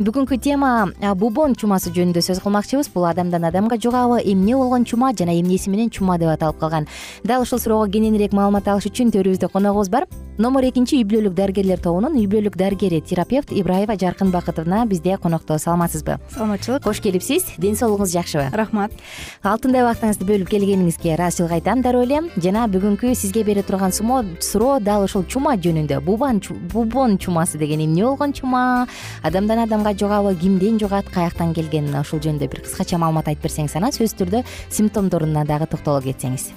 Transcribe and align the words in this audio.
бүгүнкү 0.00 0.38
тема 0.40 0.88
бубон 1.20 1.52
чумасы 1.52 1.90
жөнүндө 1.92 2.22
сөз 2.24 2.38
кылмакчыбыз. 2.40 2.88
Бул 2.94 3.04
адамдан 3.04 3.44
адамга 3.44 3.76
жугабы 3.76 4.22
эмне 4.24 4.56
болгон 4.56 4.86
чума 4.88 5.12
жана 5.12 5.34
эмнеси 5.36 5.68
менен 5.68 5.90
чума 5.90 6.16
деп 6.16 6.30
аталып 6.32 6.58
калган. 6.58 6.86
Дал 7.22 7.42
ушул 7.42 7.60
суроого 7.60 7.84
кененирээк 7.92 8.32
маалымат 8.32 8.68
алыш 8.68 8.88
үчүн 8.88 9.12
төрүбүздө 9.12 9.50
коногубуз 9.52 9.90
бар. 9.92 10.06
Номер 10.40 10.64
экинчи 10.70 10.96
үй 10.96 11.04
бүлөлүк 11.04 11.34
дарыгерлер 11.36 11.82
тобунун 11.84 12.16
үй 12.16 12.24
бүлөлүк 12.32 12.56
дарыгери 12.56 13.02
терапевт 13.04 13.52
ибраева 13.52 13.92
жаркын 14.00 14.30
бакытовна 14.32 14.86
бизде 14.86 15.18
конокто. 15.20 15.58
Саламатсызбы? 15.58 16.16
Саламатчылык. 16.32 16.82
Кош 16.82 17.02
келипсиз. 17.04 17.44
Ден 17.58 17.76
соолугуңуз 17.76 18.14
жакшыбы? 18.16 18.48
Рахмат. 18.56 18.96
Алтындай 19.44 19.84
убактыңызды 19.84 20.24
бөлүп 20.24 20.48
келгениңизге 20.48 21.12
ыраазычылык 21.18 21.58
айтам 21.58 21.82
дароо 21.84 22.06
эле 22.08 22.22
жана 22.40 22.64
бүгүнкү 22.72 23.12
сизге 23.12 23.44
бере 23.44 23.60
турган 23.62 23.92
суроо 23.92 24.80
дал 24.80 25.04
ушул 25.04 25.26
чума 25.28 25.58
жөнүндө. 25.60 26.00
Бубон 26.00 27.18
чумасы 27.18 27.58
деген 27.58 27.84
эмне 27.84 28.06
болгон 28.06 28.32
чума? 28.32 28.88
Адамдан 29.22 29.66
адамга 29.66 29.89
жугабы 29.98 30.34
кимден 30.36 30.78
жугат 30.78 31.08
каяктан 31.10 31.54
келген. 31.54 31.88
Ушул 32.00 32.20
жөнүндө 32.20 32.48
бир 32.50 32.60
кыскача 32.66 32.98
маалымат 32.98 33.28
айтып 33.32 33.48
берсеңиз 33.48 33.76
анан 33.76 33.94
сөзсүз 33.96 34.18
түрдө 34.20 34.44
симптомдоруна 34.70 35.44
дагы 35.48 35.66
токтоло 35.70 36.02
кетсеңиз. 36.04 36.50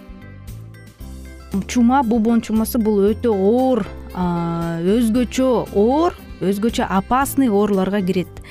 Чума 1.67 2.01
бубон 2.03 2.41
чумасы 2.41 2.79
бул 2.81 3.03
өтө 3.11 3.29
оор 3.33 3.85
өзгөчө 4.13 5.49
оор 5.77 6.17
өзгөчө 6.43 6.87
опасный 6.89 7.49
ооруларга 7.49 8.01
кирет. 8.01 8.41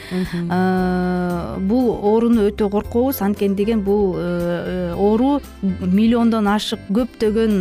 Бул 1.67 1.91
ооруну 1.99 2.47
өтө 2.49 2.71
коркобуз 2.71 3.21
анткени 3.27 3.59
деген 3.59 3.83
бул 3.83 4.15
оору 4.17 5.41
миллиондон 5.63 6.47
ашык 6.49 6.81
көптөгөн 6.95 7.59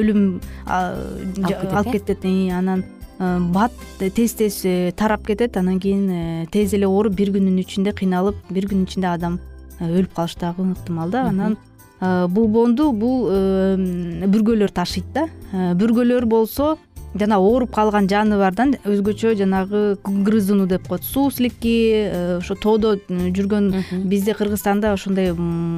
өлүм 0.00 0.40
алып 0.66 1.92
кетет 1.94 2.26
анан 2.52 2.84
бат 3.20 3.72
тез 4.00 4.34
тез 4.34 4.60
тарап 4.96 5.26
кетет. 5.26 5.56
Анан 5.56 5.78
кийин 5.80 6.46
тез 6.50 6.74
эле 6.74 6.88
ооруп 6.88 7.14
бир 7.14 7.30
күнүн 7.34 7.60
ичинде 7.60 7.92
кыйналып 7.92 8.36
бир 8.50 8.66
күнүн 8.70 8.88
ичинде 8.88 9.10
адам 9.12 9.38
өлүп 9.80 10.14
калыштагы 10.16 10.64
ыктымал 10.72 11.10
да. 11.12 11.26
Анан 11.28 11.58
булбоонду 12.00 12.92
бул 12.96 13.28
бүргөлөр 13.28 14.72
ташыйт 14.72 15.12
да. 15.12 15.28
Бүргөлөр 15.52 16.24
болсо 16.24 16.78
жана 17.14 17.38
ооруп 17.40 17.72
калган 17.74 18.08
жаныбардан 18.08 18.76
өзгөчө 18.86 19.34
жанагы 19.38 19.98
грызуну 20.04 20.66
деп 20.70 20.86
коет. 20.88 21.02
Суслики 21.04 21.90
э, 21.94 22.38
ошо 22.38 22.54
тоодо 22.54 22.96
жүргөн 23.08 23.72
бизде 24.04 24.34
кыргызстанда 24.34 24.92
ошондой 24.92 25.34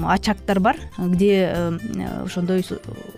очактар 0.09 0.61
бар 0.61 0.77
где 0.99 1.53
э, 1.55 1.79
ошондой 2.25 2.65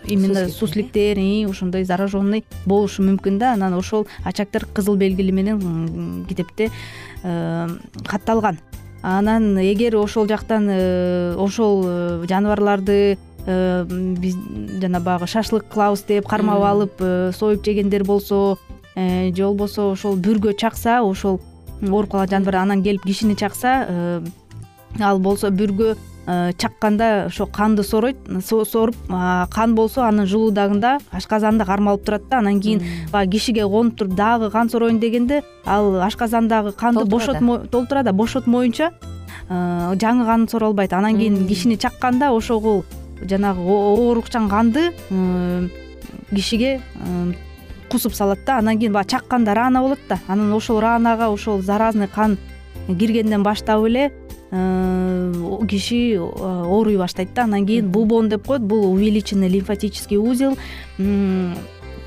именно 0.07 0.49
сусликтер 0.49 1.19
ошондой 1.51 1.85
зараженный 1.85 2.45
болушу 2.67 3.03
мүмкүн 3.03 3.39
да. 3.39 3.55
Анан 3.55 3.75
ошол 3.75 4.07
очактар 4.25 4.67
кызыл 4.67 4.97
белгили 4.97 5.31
менен 5.31 6.25
китепте 6.29 6.71
э, 7.23 7.69
катталган. 8.07 8.59
Анан 9.03 9.59
эгер 9.59 9.97
ошол 9.97 10.27
жактан 10.29 10.69
ошол 11.37 12.25
жаныбарларды 12.27 13.19
биз 13.47 14.37
жана 14.81 15.01
баягы 15.01 15.27
шашлык 15.27 15.67
кылабыз 15.73 16.05
деп 16.09 16.29
кармап 16.29 16.63
алып 16.65 17.01
э, 17.01 17.33
союп 17.37 17.65
жегендер 17.65 18.05
болсо 18.05 18.57
э, 18.95 19.35
же 19.35 19.45
болбосо 19.45 19.91
ошол 19.93 20.17
бүргө 20.17 20.55
чакса 20.57 21.03
ошол 21.03 21.41
ооруп 21.83 22.11
калган 22.11 22.29
жаныбар 22.29 22.57
анан 22.63 22.83
келип 22.83 23.05
кишини 23.05 23.35
чакса 23.35 24.23
ал 25.01 25.19
болсо 25.19 25.51
бүргө 25.51 25.97
чакканда 26.57 27.27
ошо 27.27 27.47
канды 27.47 27.83
соройт 27.83 28.17
соруп 28.41 28.97
кан 29.51 29.75
болсо 29.75 30.07
анын 30.09 30.27
желудагында 30.27 30.99
ашказанында 31.13 31.67
кармалып 31.67 32.05
турат 32.07 32.29
да 32.31 32.39
анан 32.39 32.61
кийин 32.61 32.81
баягы 33.13 33.33
кишиге 33.33 33.69
конуп 33.69 33.99
туруп 33.99 34.15
дагы 34.15 34.51
кан 34.51 34.71
сороюн 34.71 35.01
дегенде 35.01 35.43
ал 35.67 36.01
ашказандагы 36.01 36.73
канды 36.73 37.05
толтурат 37.71 38.07
а 38.07 38.13
бошотмоюнча 38.13 38.93
жаңы 39.51 40.25
кан 40.25 40.49
сора 40.49 40.67
албайт 40.67 40.93
анан 40.93 41.19
кийин 41.19 41.47
кишини 41.47 41.77
чакканда 41.77 42.33
ошогул 42.33 42.85
жанагы 43.23 43.61
оорукчан 43.61 44.49
канды 44.49 44.93
кишиге 46.31 46.81
кусуп 47.91 48.15
салат 48.15 48.39
да. 48.47 48.59
Анан 48.59 48.79
кийин 48.79 48.93
баягы 48.93 49.11
чакканда 49.11 49.55
рана 49.55 49.81
болот 49.81 49.99
да. 50.09 50.19
Анан 50.27 50.53
ошол 50.53 50.81
ранага 50.81 51.29
ошол 51.29 51.63
заразный 51.63 52.09
кан 52.09 52.39
киргенден 52.89 53.43
баштап 53.43 53.85
эле 53.85 54.13
киши 55.69 56.19
ооруй 56.19 56.97
баштайт 56.97 57.35
да. 57.35 57.45
Анан 57.45 57.67
кийин 57.67 57.91
булбоон 57.91 58.29
деп 58.29 58.47
коет. 58.47 58.63
Бул 58.63 58.93
увеличенный 58.93 59.49
лимфатический 59.49 60.19
узел 60.19 60.57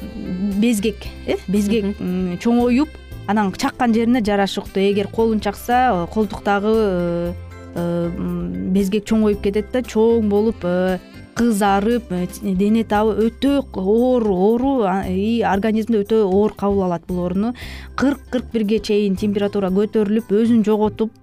безгек 0.02 0.98
э 1.26 1.38
безгек 1.48 1.98
чоңоюп 2.42 2.90
анан 3.28 3.52
чаккан 3.54 3.94
жерине 3.94 4.24
жарашыктуу 4.24 4.84
эгер 4.84 5.08
колун 5.08 5.40
чакса 5.40 6.08
колдуктагы 6.14 7.34
безгек 7.78 9.06
чоңоюп 9.08 9.42
кетет 9.44 9.72
да 9.74 9.82
чоң 9.86 10.30
болуп 10.32 10.64
э, 10.66 11.00
кызарып 11.38 12.12
э, 12.12 12.26
дене 12.42 12.84
табы 12.88 13.16
өтө 13.28 13.60
оор 13.78 14.26
оору 14.34 14.74
и 15.10 15.42
организмде 15.46 16.02
өтө 16.04 16.24
оор 16.26 16.56
кабыл 16.58 16.88
алат 16.88 17.06
бул 17.08 17.24
ооруну. 17.26 17.54
Кырк 17.96 18.24
кырк 18.32 18.50
бирге 18.54 18.80
чейин 18.80 19.16
температура 19.16 19.70
көтөрүлүп 19.74 20.34
өзүн 20.42 20.64
жоготуп 20.66 21.14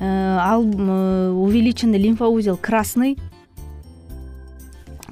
э, 0.00 0.04
ал 0.04 0.66
увеличенный 0.66 1.98
лимфоузел 1.98 2.56
красный 2.56 3.16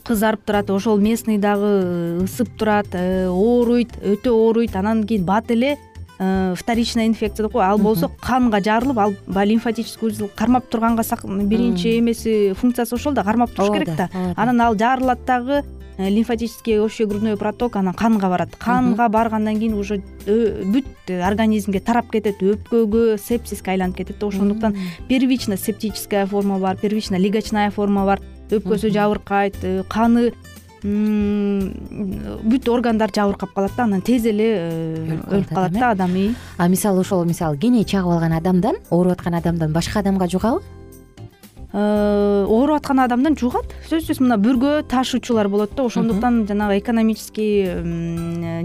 кызарып 0.04 0.44
турат 0.44 0.69
ошол 0.69 0.98
местный 1.00 1.38
дагы 1.38 2.20
ысып 2.26 2.50
турат 2.58 2.92
ооруйт 2.94 3.96
өтө 4.04 4.36
ооруйт. 4.36 4.76
Анан 4.76 5.06
кийин 5.08 5.25
бат 5.25 5.50
эле 5.50 5.78
Э, 5.78 5.94
вторичная 6.19 7.06
инфекция 7.06 7.44
деп 7.44 7.52
коеб 7.52 7.64
ал 7.64 7.78
болсо 7.78 8.11
канга 8.20 8.61
жарылып 8.62 8.99
ал 8.99 9.14
баягы 9.26 9.52
лимфатический 9.55 10.08
узел 10.08 10.31
кармап 10.34 10.69
турганга 10.69 11.02
биринчи 11.43 11.99
эмеси 11.99 12.55
функциясы 12.55 12.94
ошол 12.94 13.12
да 13.12 13.25
кармап 13.25 13.50
туруш 13.50 13.72
керек 13.72 13.96
да 13.96 14.08
анан 14.37 14.61
ал 14.61 14.76
жарылат 14.78 15.25
дагы 15.25 15.64
э, 15.99 16.08
лимфатический 16.08 16.81
общегрудной 16.81 17.37
проток 17.37 17.76
анан 17.76 17.94
канга 17.94 18.28
барат. 18.28 18.55
Канга 18.56 19.08
баргандан 19.08 19.58
кийин 19.58 19.75
уже 19.75 20.02
бүт 20.26 20.87
организмге 21.08 21.81
тарап 21.81 22.11
кетет 22.11 22.43
өпкөгө 22.43 23.19
сепсиске 23.19 23.72
айланып 23.72 23.96
кетет 23.96 24.19
да. 24.19 24.26
Ошондуктан 24.26 24.76
первично 25.08 25.56
септическая 25.56 26.26
форма 26.26 26.58
бар 26.58 26.76
первично 26.76 27.17
легочная 27.17 27.70
форма 27.70 28.05
бар. 28.05 28.20
Өпкөсү 28.50 28.90
жабыркайт 28.93 29.56
э, 29.62 29.82
каны 29.88 30.32
бүт 30.84 32.69
органдар 32.69 33.08
жабыркап 33.08 33.54
калат 33.54 33.72
да 33.76 33.84
анан 33.86 34.02
тез 34.04 34.26
эле 34.28 34.48
э, 34.52 35.16
өлүп 35.31 35.48
калат 35.48 35.72
да 35.72 35.90
адам 35.94 36.12
а 36.58 36.69
мисалы 36.69 37.00
ошол 37.00 37.25
мисалы 37.25 37.56
кене 37.56 37.84
чагып 37.84 38.12
алган 38.12 38.32
адамдан 38.36 38.76
ооруп 38.90 39.12
аткан 39.12 39.34
адамдан 39.34 39.72
башка 39.72 40.00
адамга 40.00 40.28
жугабы? 40.28 40.60
Э, 41.72 42.44
ооруп 42.44 42.76
аткан 42.76 43.00
адамдан 43.00 43.36
жугат. 43.40 43.72
Сөзсүз 43.88 44.20
мына 44.20 44.36
бүргө 44.36 44.82
ташуучулар 44.86 45.48
болот 45.48 45.72
да. 45.75 45.84
Ошондуктан 45.84 46.46
жанагы 46.46 46.78
экономический 46.78 47.64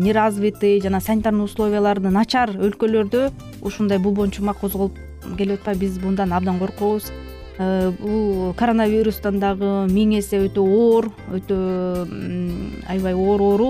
неразвитый 0.04 0.82
жана 0.82 1.00
санитарный 1.00 1.46
условиялары 1.46 2.12
начар 2.12 2.50
өлкөлөрдө 2.52 3.32
ушундай 3.62 3.98
булбоончума 3.98 4.54
козголуп 4.54 5.00
келип 5.38 5.62
атпайбы 5.62 5.88
биз 5.88 6.04
мындан 6.04 6.34
абдан 6.34 6.60
коркобуз. 6.60 7.10
Э, 7.10 7.29
бул 7.60 8.54
коронавирустан 8.56 9.40
дагы 9.40 9.70
миң 9.92 10.16
эсе 10.22 10.40
өтө 10.46 10.64
оор 10.64 11.10
өтө 11.36 11.58
аябай 12.88 13.14
оор 13.14 13.42
оору. 13.42 13.70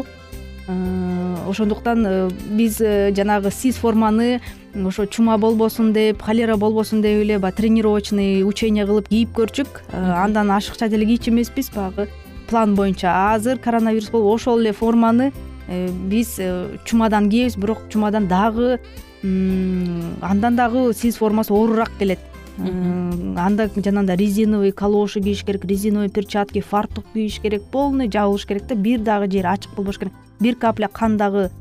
Э, 0.69 1.35
ошондуктан 1.49 2.05
э, 2.05 2.29
биз 2.53 2.77
жанагы 2.77 3.49
сиз 3.49 3.77
форманы 3.81 4.41
ошо 4.75 5.07
чума 5.07 5.39
болбосун 5.39 5.93
деп 5.93 6.21
холера 6.21 6.57
болбосун 6.57 7.01
деп 7.01 7.23
эле 7.23 7.39
баягы 7.39 7.57
тренировочный 7.57 8.43
учение 8.43 8.85
кылып 8.85 9.09
кийип 9.09 9.33
көрчүк. 9.33 9.81
Андан 9.91 10.51
ашыкча 10.51 10.87
деле 10.87 11.07
кийчү 11.09 11.31
эмеспиз. 11.31 11.71
Баягы 11.73 12.07
план 12.47 12.75
боюнча 12.75 13.33
азыр 13.33 13.57
коронавирус 13.57 14.11
болуп 14.11 14.35
ошол 14.35 14.61
эле 14.61 14.73
форманы 14.73 15.31
биз 15.67 16.39
чумадан 16.85 17.31
кийебиз 17.31 17.57
бирок 17.57 17.89
чумадан 17.89 18.27
дагы 18.27 18.79
андан 19.23 20.55
дагы 20.55 20.93
сиз 20.93 21.17
формасы 21.17 21.51
оорураак 21.53 21.97
келет 21.97 22.19
анда 22.59 23.69
жанагындай 23.75 24.17
резиновый 24.17 24.71
калоши 24.71 25.21
кийиш 25.21 25.43
керек 25.43 25.65
резиновый 25.65 26.09
перчатки 26.09 26.61
фартук 26.61 27.05
кийиш 27.13 27.39
керек 27.39 27.63
полный 27.71 28.09
жабылыш 28.11 28.45
керек 28.45 28.67
да 28.67 28.75
бир 28.75 28.99
дагы 28.99 29.31
жери 29.31 29.47
ачык 29.47 29.75
болбош 29.75 29.97
керек. 29.97 30.13
Бир 30.39 30.55
капля 30.55 30.87
кан 30.87 31.17
дагы 31.17 31.51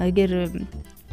эгер 0.00 0.50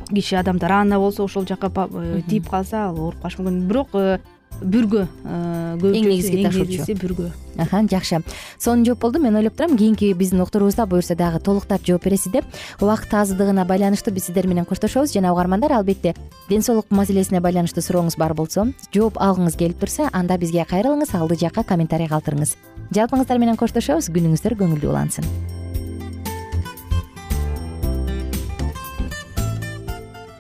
киши 0.10 0.36
адамда 0.36 0.68
рана 0.68 1.00
болсо 1.00 1.24
ошол 1.24 1.46
жака 1.48 1.72
э, 1.94 2.22
тийип 2.30 2.50
калса 2.50 2.88
ал 2.88 3.00
ооруп 3.00 3.22
калышы 3.22 3.42
мүмкүн 3.42 3.68
бирок 3.68 3.90
э, 3.94 4.20
бүргө 4.62 5.08
э, 5.08 5.78
эң 5.80 6.06
негизги 6.08 6.44
ташуучу 6.46 6.96
бүргө 7.02 7.32
жакшы 7.56 8.22
сонун 8.60 8.86
жооп 8.86 9.00
болду. 9.00 9.20
Мен 9.20 9.36
ойлоп 9.36 9.56
турам 9.56 9.78
кийинки 9.78 10.12
биздин 10.14 10.42
уктуруубузда 10.42 10.86
буюрса 10.86 11.16
дагы 11.16 11.40
толуктап 11.40 11.86
жооп 11.86 12.04
бересиз 12.04 12.32
деп 12.32 12.46
убакыт 12.82 13.14
аздыгына 13.14 13.66
байланыштуу 13.66 14.14
биз 14.14 14.26
сиздер 14.26 14.48
менен 14.48 14.66
коштошобуз. 14.66 15.14
Жана 15.14 15.34
угармандар 15.34 15.72
албетте 15.72 16.16
ден 16.50 16.62
соолук 16.62 16.88
маселесине 16.90 17.42
байланыштуу 17.42 17.82
сурооңуз 17.82 18.18
бар 18.18 18.34
болсо 18.34 18.68
жооп 18.94 19.18
алгыңыз 19.18 19.58
келип 19.58 19.80
турса 19.80 20.10
анда 20.12 20.38
бизге 20.38 20.66
кайрылыңыз 20.70 21.16
алдый 21.16 21.38
жакка 21.38 21.64
комментарий 21.64 22.08
калтырыңыз. 22.08 22.56
Жалпыңыздар 22.96 23.40
менен 23.40 23.56
коштошобуз. 23.56 24.12
Күнүңүздөр 24.12 24.60
көңүлдүү 24.60 24.92
улансын 24.92 25.55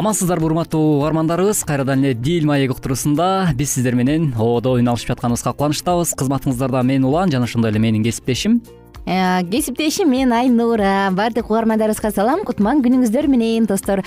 амансыздарбы 0.00 0.46
урматтуу 0.48 0.96
угармандарыбыз. 0.96 1.60
Кайрадан 1.68 2.00
эле 2.00 2.14
дил 2.14 2.46
маек 2.48 2.72
уктуруусунда 2.72 3.52
биз 3.54 3.74
сиздер 3.74 3.94
менен 3.94 4.32
ободо 4.32 4.72
оюн 4.72 4.88
алышып 4.88 5.12
жатканыбызга 5.12 5.52
кубанычтабыз. 5.52 6.14
Кызматыңыздарда 6.16 6.80
мен 6.82 7.04
улан 7.04 7.30
жана 7.30 7.44
ошондой 7.44 7.70
эле 7.70 7.84
менин 7.84 8.04
кесиптешим 8.04 8.62
кесиптешим 9.06 10.10
мен 10.10 10.32
айнура. 10.32 11.10
Баардык 11.12 11.50
угармандарыбызга 11.50 12.10
салам. 12.10 12.44
Кутман 12.44 12.82
күнүңүздөр 12.84 13.26
менен 13.30 13.66
достор. 13.66 14.02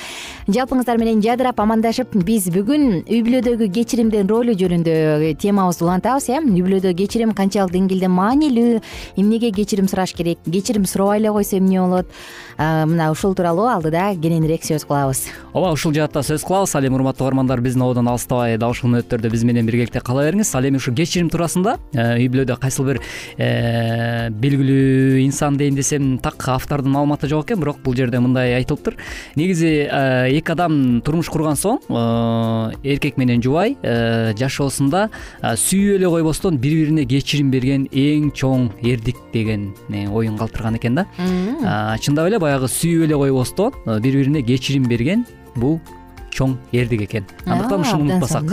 Жалпыңыздар 0.48 1.00
менен 1.02 1.22
жадырап 1.24 1.60
амандашып 1.60 2.14
биз 2.26 2.50
бүгүн 2.54 3.04
үй 3.08 3.22
бүлөдөгү 3.26 3.70
кечиримдин 3.74 4.30
ролу 4.30 4.56
жөнүндө 4.58 5.34
темабызды 5.42 5.86
улантабыз 5.88 6.30
э. 6.30 6.40
Үй 6.44 6.62
бүлөдө 6.62 6.94
кечирим 6.98 7.34
канчалык 7.34 7.74
деңгээлде 7.74 8.10
маанилүү. 8.12 8.82
Эмнеге 9.18 9.52
кечирим 9.52 9.88
сураш 9.88 10.14
керек? 10.14 10.40
Кечирим 10.46 10.86
сурабай 10.86 11.20
эле 11.20 11.32
койсо 11.32 11.58
эмне 11.58 11.82
болот? 11.82 12.08
Мына 12.58 13.10
ушул 13.12 13.34
тууралуу 13.34 13.66
алдыда 13.72 14.14
кененирээк 14.22 14.64
сөз 14.68 14.86
кылабыз. 14.86 15.26
Ооба 15.54 15.74
ушул 15.74 15.94
жаатта 15.94 16.22
сөз 16.22 16.46
кылабыз. 16.46 16.76
Ал 16.76 16.86
эми 16.86 17.00
урматтуу 17.00 17.26
угармандар 17.26 17.62
биздин 17.62 17.82
ободон 17.82 18.08
алыстабай 18.08 18.58
дал 18.58 18.76
ушул 18.76 18.92
мүнөттөрдө 18.94 19.32
биз 19.34 19.44
менен 19.44 19.66
биргеликте 19.66 20.02
кала 20.06 20.28
бериңиз. 20.28 20.54
Ал 20.56 20.68
эми 20.70 20.78
ушу 20.78 20.94
кечирим 20.94 21.32
туурасында 21.34 21.78
э, 21.94 22.20
үй 22.20 22.30
бүлөдө 22.30 22.60
кайсыл 22.62 22.86
бир 22.92 23.02
э, 23.38 24.30
белгилүү 24.30 24.83
инсан 25.26 25.58
дейин 25.58 25.76
десем 25.76 26.18
так 26.20 26.42
автордун 26.48 26.94
маалыматы 26.94 27.28
жок 27.28 27.46
экен 27.46 27.60
бирок 27.60 27.80
бул 27.84 27.96
жерде 27.96 28.20
мындай 28.20 28.56
айтылыптыр. 28.58 28.98
Негизи 29.36 29.88
э, 29.90 30.38
эки 30.38 30.52
адам 30.52 31.02
турмуш 31.02 31.30
курган 31.30 31.58
соң 31.60 31.80
э, 31.90 32.78
эркек 32.84 33.18
менен 33.18 33.42
жубай 33.42 33.78
э, 33.82 34.34
жашоосунда 34.38 35.10
сүйүп 35.42 35.98
эле 35.98 36.10
койбостон 36.10 36.58
бири 36.58 36.84
бирине 36.84 37.06
кечирим 37.06 37.52
берген 37.52 37.88
эң 37.92 38.32
чоң 38.36 38.70
эрдик 38.82 39.18
деген 39.34 39.72
оюн 39.90 40.38
калтырган 40.38 40.78
экен 40.78 41.02
да. 41.02 41.08
Чындап 42.02 42.30
эле 42.30 42.40
баягы 42.40 42.70
сүйүп 42.72 43.08
эле 43.08 43.20
койбостон 43.20 44.00
бири 44.00 44.24
бирине 44.24 44.44
кечирим 44.44 44.88
берген 44.90 45.26
бул 45.56 45.80
чоң 46.34 46.58
эрдик 46.74 47.06
экен. 47.08 47.26
Андыктан 47.46 47.82
ушуну 47.82 48.04
унутпасак. 48.04 48.44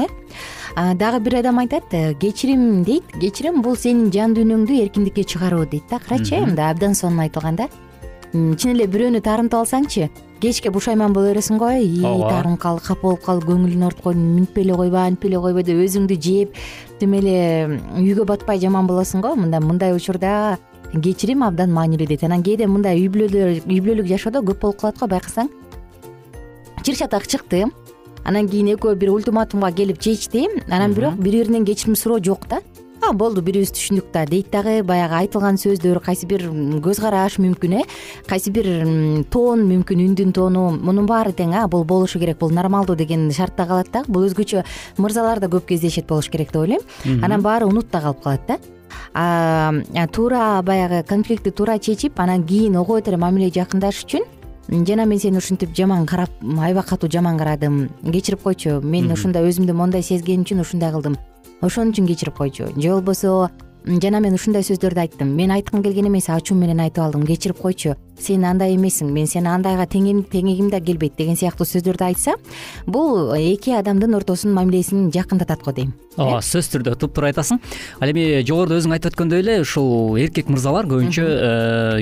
дагы 0.97 1.21
бир 1.21 1.39
адам 1.41 1.59
айтат 1.59 1.93
э, 1.93 2.15
кечирим 2.15 2.85
дейт. 2.85 3.05
Кечирим 3.21 3.63
бул 3.63 3.77
сенин 3.77 4.13
жан 4.13 4.35
дүйнөңдү 4.35 4.83
эркиндикке 4.83 5.25
чыгаруу 5.25 5.67
дейт 5.67 5.85
да. 5.91 5.99
Карачы 5.99 6.37
э 6.37 6.41
мындай 6.47 6.71
абдан 6.71 6.95
сонун 6.95 7.21
айтылган 7.21 7.57
да 7.57 7.69
чын 8.33 8.75
эле 8.77 8.87
бирөөнү 8.87 9.21
таарынтып 9.27 9.59
алсаңчы 9.59 10.09
кечке 10.41 10.71
бушайман 10.71 11.13
боло 11.13 11.33
бересиң 11.33 11.59
го 11.59 11.71
ии 11.75 12.01
таарынып 12.01 12.61
калып 12.63 12.85
капа 12.87 13.03
болуп 13.03 13.25
калып 13.25 13.47
көңүлүн 13.49 13.87
ооруткой 13.89 14.15
минтпей 14.15 14.65
эле 14.65 14.77
койбой 14.79 15.01
антип 15.03 15.27
эле 15.27 15.41
койбой 15.43 15.67
деп 15.67 15.81
өзүңдү 15.83 16.19
жеп 16.27 16.55
тим 17.01 17.17
эле 17.19 17.81
үйгө 17.99 18.29
батпай 18.31 18.63
жаман 18.63 18.87
болосуң 18.87 19.25
го 19.27 19.35
мында 19.35 19.61
мындай 19.61 19.97
учурда 19.97 20.59
кечирим 20.95 21.43
абдан 21.47 21.75
маанилүү 21.75 22.07
дейт. 22.07 22.25
Анан 22.25 22.43
кээде 22.43 22.67
мындай 22.71 23.03
үй 23.03 23.11
бүлөдө 23.11 23.67
үй 23.67 23.81
бүлөлүк 23.83 24.09
жашоодо 24.11 24.43
көп 24.47 24.63
болуп 24.63 24.81
калат 24.81 24.99
го 24.99 25.11
байкасаң 25.11 25.51
чыр 26.83 26.97
чатак 26.97 27.27
чыкты. 27.27 27.67
Анан 28.25 28.49
кийин 28.49 28.75
экөө 28.75 28.97
бир 28.97 29.11
ультиматумга 29.11 29.73
келип 29.73 29.99
чечти 29.99 30.47
анан 30.69 30.93
бирок 30.95 31.17
бири 31.17 31.43
биринен 31.43 31.65
кечирим 31.65 31.97
суроо 31.97 32.19
жок 32.23 32.47
да. 32.49 32.61
А 33.03 33.13
болду 33.13 33.41
бири 33.41 33.61
бирибизди 33.61 33.79
түшүндүк 33.79 34.13
да 34.13 34.27
дейт 34.27 34.51
дагы. 34.53 34.83
Баягы 34.85 35.15
айтылган 35.23 35.57
сөздөр 35.57 36.01
кайсы 36.05 36.27
бир 36.27 36.45
көз 36.85 37.01
караш 37.01 37.39
мүмкүн 37.41 37.81
э? 37.81 37.85
Кайсы 38.29 38.51
бир 38.53 38.67
тоон 39.33 39.65
мүмкүн 39.69 40.03
үндүн 40.05 40.35
тоону 40.37 40.69
мунун 40.77 41.07
баары 41.09 41.33
тең 41.33 41.55
а? 41.57 41.67
Бул 41.69 41.85
болушу 41.85 42.21
керек 42.21 42.39
бул 42.39 42.51
нормалдуу 42.53 42.97
деген 42.97 43.31
шартта 43.33 43.67
калат 43.67 43.89
да. 43.93 44.05
Бул 44.07 44.29
өзгөчө 44.29 44.65
мырзалар 44.99 45.41
да 45.41 45.49
көп 45.49 45.67
кездешет 45.73 46.07
болуш 46.07 46.29
керек 46.29 46.53
деп 46.53 46.61
ойлойм. 46.61 46.85
Анан 47.25 47.41
баары 47.41 47.67
унутта 47.67 48.01
калып 48.01 48.23
калат 48.23 48.47
да. 48.47 48.59
Туура 50.13 50.61
баягы 50.63 51.03
конфликтти 51.09 51.51
туура 51.51 51.79
чечип 51.79 52.21
анан 52.21 52.45
кийин 52.45 52.77
ого 52.77 53.01
бетер 53.01 53.17
мамиле 53.17 53.51
жакындашыш 53.51 54.05
үчүн 54.05 54.29
жана 54.71 55.07
мен 55.07 55.19
сени 55.19 55.39
ушинтип 55.39 55.75
жаман 55.77 56.07
карап 56.07 56.31
аябай 56.43 56.85
катуу 56.85 57.11
жаман 57.11 57.39
карадым 57.39 57.91
кечирип 58.05 58.43
койчу. 58.43 58.81
Мен 58.83 59.11
ушундай 59.11 59.43
өзүмдү 59.43 59.73
моундай 59.73 60.03
сезгеним 60.03 60.45
үчүн 60.45 60.61
ушундай 60.62 60.93
кылдым. 60.93 61.17
Ошон 61.61 61.91
үчүн 61.91 62.07
кечирип 62.07 62.37
койчу. 62.37 62.69
Же 62.77 62.93
болбосо 62.93 63.50
жана 63.85 64.21
мен 64.21 64.35
ушундай 64.35 64.62
сөздөрдү 64.62 65.00
айттым. 65.00 65.35
Мен 65.35 65.50
айткым 65.50 65.83
келген 65.83 66.07
эмес 66.07 66.29
ачуум 66.31 66.61
менен 66.61 66.81
айтып 66.81 67.03
алдым 67.05 67.27
кечирип 67.27 67.59
койчу 67.59 67.97
сен 68.23 68.45
андай 68.45 68.77
эмессиң 68.77 69.12
мен 69.15 69.27
сени 69.31 69.50
андайга 69.53 69.87
теңегим 69.87 70.71
да 70.71 70.81
келбейт 70.81 71.17
деген 71.19 71.37
сыяктуу 71.41 71.67
сөздөрдү 71.69 72.07
айтса 72.11 72.37
бул 72.87 73.35
эки 73.39 73.75
адамдын 73.77 74.15
ортосунун 74.21 74.57
мамилесин 74.61 75.11
жакындатат 75.15 75.65
го 75.65 75.73
дейм 75.73 75.93
ооба 76.19 76.41
сөзсүз 76.43 76.71
түрдө 76.75 76.95
туптуура 77.00 77.31
айтасың. 77.31 77.61
Ал 78.03 78.11
эми 78.11 78.43
жогоруда 78.47 78.79
өзүң 78.81 78.95
айтып 78.97 79.12
өткөндөй 79.12 79.43
эле 79.45 79.55
ушул 79.62 80.19
эркек 80.21 80.50
мырзалар 80.50 80.89
көбүнчө 80.91 81.23
э, 81.23 81.53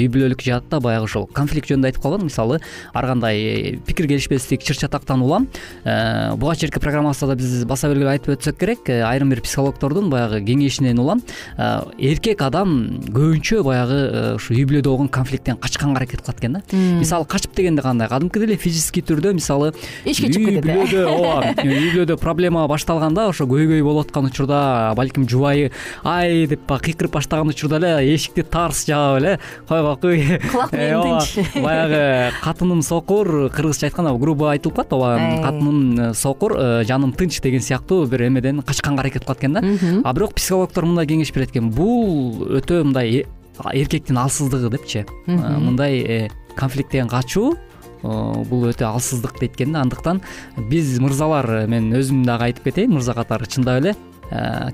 үй 0.00 0.08
бүлөлүк 0.12 0.42
жаатта 0.44 0.80
баягы 0.80 1.08
ушул 1.08 1.26
конфликт 1.36 1.68
жөнүндө 1.68 1.90
айтып 1.90 2.04
калган. 2.06 2.24
Мисалы 2.28 2.58
ар 2.94 3.08
кандай 3.10 3.78
пикир 3.86 4.08
келишпестик 4.08 4.64
чыр 4.64 4.80
чатактан 4.80 5.22
улам. 5.22 5.48
Э, 5.84 6.34
буга 6.36 6.56
чейинки 6.56 6.80
программабызда 6.80 7.28
да 7.28 7.36
биз 7.36 7.64
баса 7.68 7.90
белгилеп 7.92 8.14
айтып 8.16 8.34
өтсөк 8.38 8.58
керек. 8.58 8.88
Э, 8.88 9.02
айрым 9.04 9.30
бир 9.30 9.42
психологдордун 9.44 10.08
баягы 10.10 10.40
кеңешинен 10.40 10.98
улам. 10.98 11.22
Эркек 11.58 12.42
адам 12.42 13.02
көбүнчө 13.12 13.62
баягы 13.62 14.00
ушу 14.36 14.56
үй 14.56 14.64
бүлөдө 14.64 14.88
болгон 14.88 15.12
конфликттен 15.12 15.60
качканга 15.60 16.00
аракет 16.08 16.22
кылат 16.22 16.38
экен 16.40 16.52
да 16.52 16.62
мисалы 16.72 17.26
качып 17.26 17.54
дегенде 17.54 17.82
кандай? 17.82 18.08
Кадимкидей 18.08 18.46
эле 18.48 18.56
физический 18.56 19.02
түрдө 19.02 19.34
мисалы 19.34 19.72
эшикке 20.04 20.32
чыгып 20.32 20.48
кетет 20.48 20.64
үй 20.64 20.74
бүлөдө 20.74 21.04
ооба 21.12 21.52
үй 21.62 21.92
бүлөдө 21.92 22.16
проблема 22.20 22.66
башталганда 22.68 23.28
ошо 23.28 23.46
көйгөй 23.48 23.82
болуп 23.82 24.08
аткан 24.08 24.28
учурда 24.30 24.94
балким 24.96 25.28
жубайы 25.28 25.70
ай! 26.04 26.46
деп 26.48 26.64
баягы 26.68 26.92
кыйкырып 26.92 27.12
баштаган 27.18 27.52
учурда 27.52 27.78
эле 27.78 28.14
эшикти 28.14 28.42
тарс 28.42 28.86
жаап 28.88 29.20
эле 29.20 29.38
койгоку 29.68 30.12
кулак 30.50 30.72
менен 30.78 31.20
тынч 31.20 31.54
баягы 31.62 32.34
катыным 32.42 32.82
сокур. 32.82 33.50
Кыргызча 33.50 33.88
айтканда 33.88 34.14
грубо 34.18 34.50
айтылып 34.52 34.76
калат 34.76 34.92
ооба 34.92 35.42
катыным 35.42 36.14
сокур 36.14 36.56
э, 36.56 36.84
жаным 36.88 37.12
тынч 37.12 37.40
деген 37.40 37.60
сыяктуу 37.60 38.06
бир 38.06 38.28
эмеден 38.28 38.62
качканга 38.62 39.02
аракет 39.02 39.24
кылат 39.24 39.38
экен 39.38 39.52
да. 39.52 39.62
А 40.04 40.12
бирок 40.12 40.34
психологдор 40.34 40.86
мындай 40.86 41.06
кеңеш 41.06 41.32
берет 41.34 41.50
экен. 41.50 41.70
Бул 41.70 42.46
өтө 42.58 42.84
мындай 42.84 43.26
эркектин 43.72 44.18
алсыздыгы 44.18 44.70
депчи. 44.76 45.06
Мындай 45.26 46.00
э, 46.00 46.28
конфликттен 46.56 47.08
качуу 47.08 47.56
бул 48.02 48.68
өтө 48.68 48.86
алсыздык 48.86 49.40
дейт 49.40 49.56
экен 49.56 49.72
да. 49.72 49.82
Андыктан 49.82 50.22
биз 50.70 50.98
мырзалар 51.02 51.66
мен 51.66 51.90
өзүм 51.98 52.22
дагы 52.26 52.50
айтып 52.50 52.70
кетейин 52.70 52.94
мырза 52.94 53.14
катары 53.18 53.46
чындап 53.50 53.82
эле 53.82 53.96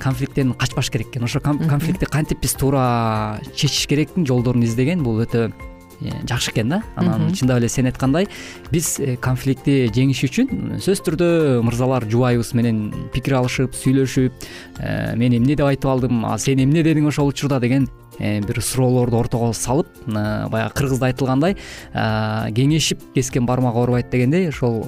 конфликттен 0.02 0.52
качпаш 0.52 0.90
керек 0.90 1.08
экен 1.08 1.24
ошо 1.24 1.40
конфликтти 1.40 2.04
кантип 2.04 2.42
биз 2.42 2.52
туура 2.52 3.40
чечиш 3.54 3.86
керектин 3.86 4.26
жолдорун 4.26 4.64
издеген 4.64 5.02
бул 5.02 5.22
өтө 5.24 5.52
Э, 6.00 6.26
жакшы 6.26 6.50
экен 6.50 6.68
да. 6.68 6.82
Анан 6.96 7.32
чындап 7.32 7.58
эле 7.58 7.68
сен 7.68 7.86
айткандай 7.86 8.26
биз 8.72 8.98
э, 9.00 9.16
конфликтти 9.16 9.86
жеңиш 9.94 10.24
үчүн 10.26 10.48
сөзсүз 10.82 11.02
түрдө 11.06 11.28
мырзалар 11.64 12.06
жубайыбыз 12.10 12.52
менен 12.58 12.80
пикир 13.14 13.38
алышып 13.38 13.76
сүйлөшүп 13.78 14.46
э, 14.80 15.14
мен 15.16 15.36
эмне 15.38 15.54
деп 15.54 15.68
айтып 15.68 15.90
алдым 15.90 16.24
а 16.26 16.36
сен 16.38 16.60
эмне 16.60 16.82
дедиң 16.84 17.08
ошол 17.08 17.30
учурда 17.30 17.60
деген 17.62 17.86
бир 18.18 18.62
суроолорду 18.62 19.18
ортого 19.18 19.52
салып 19.52 19.88
баягы 20.06 20.74
кыргызда 20.74 21.10
айтылгандай 21.12 21.56
кеңешип 21.94 23.02
кескен 23.14 23.46
бармак 23.46 23.74
оорубайт 23.74 24.10
дегендей 24.10 24.48
ошол 24.48 24.84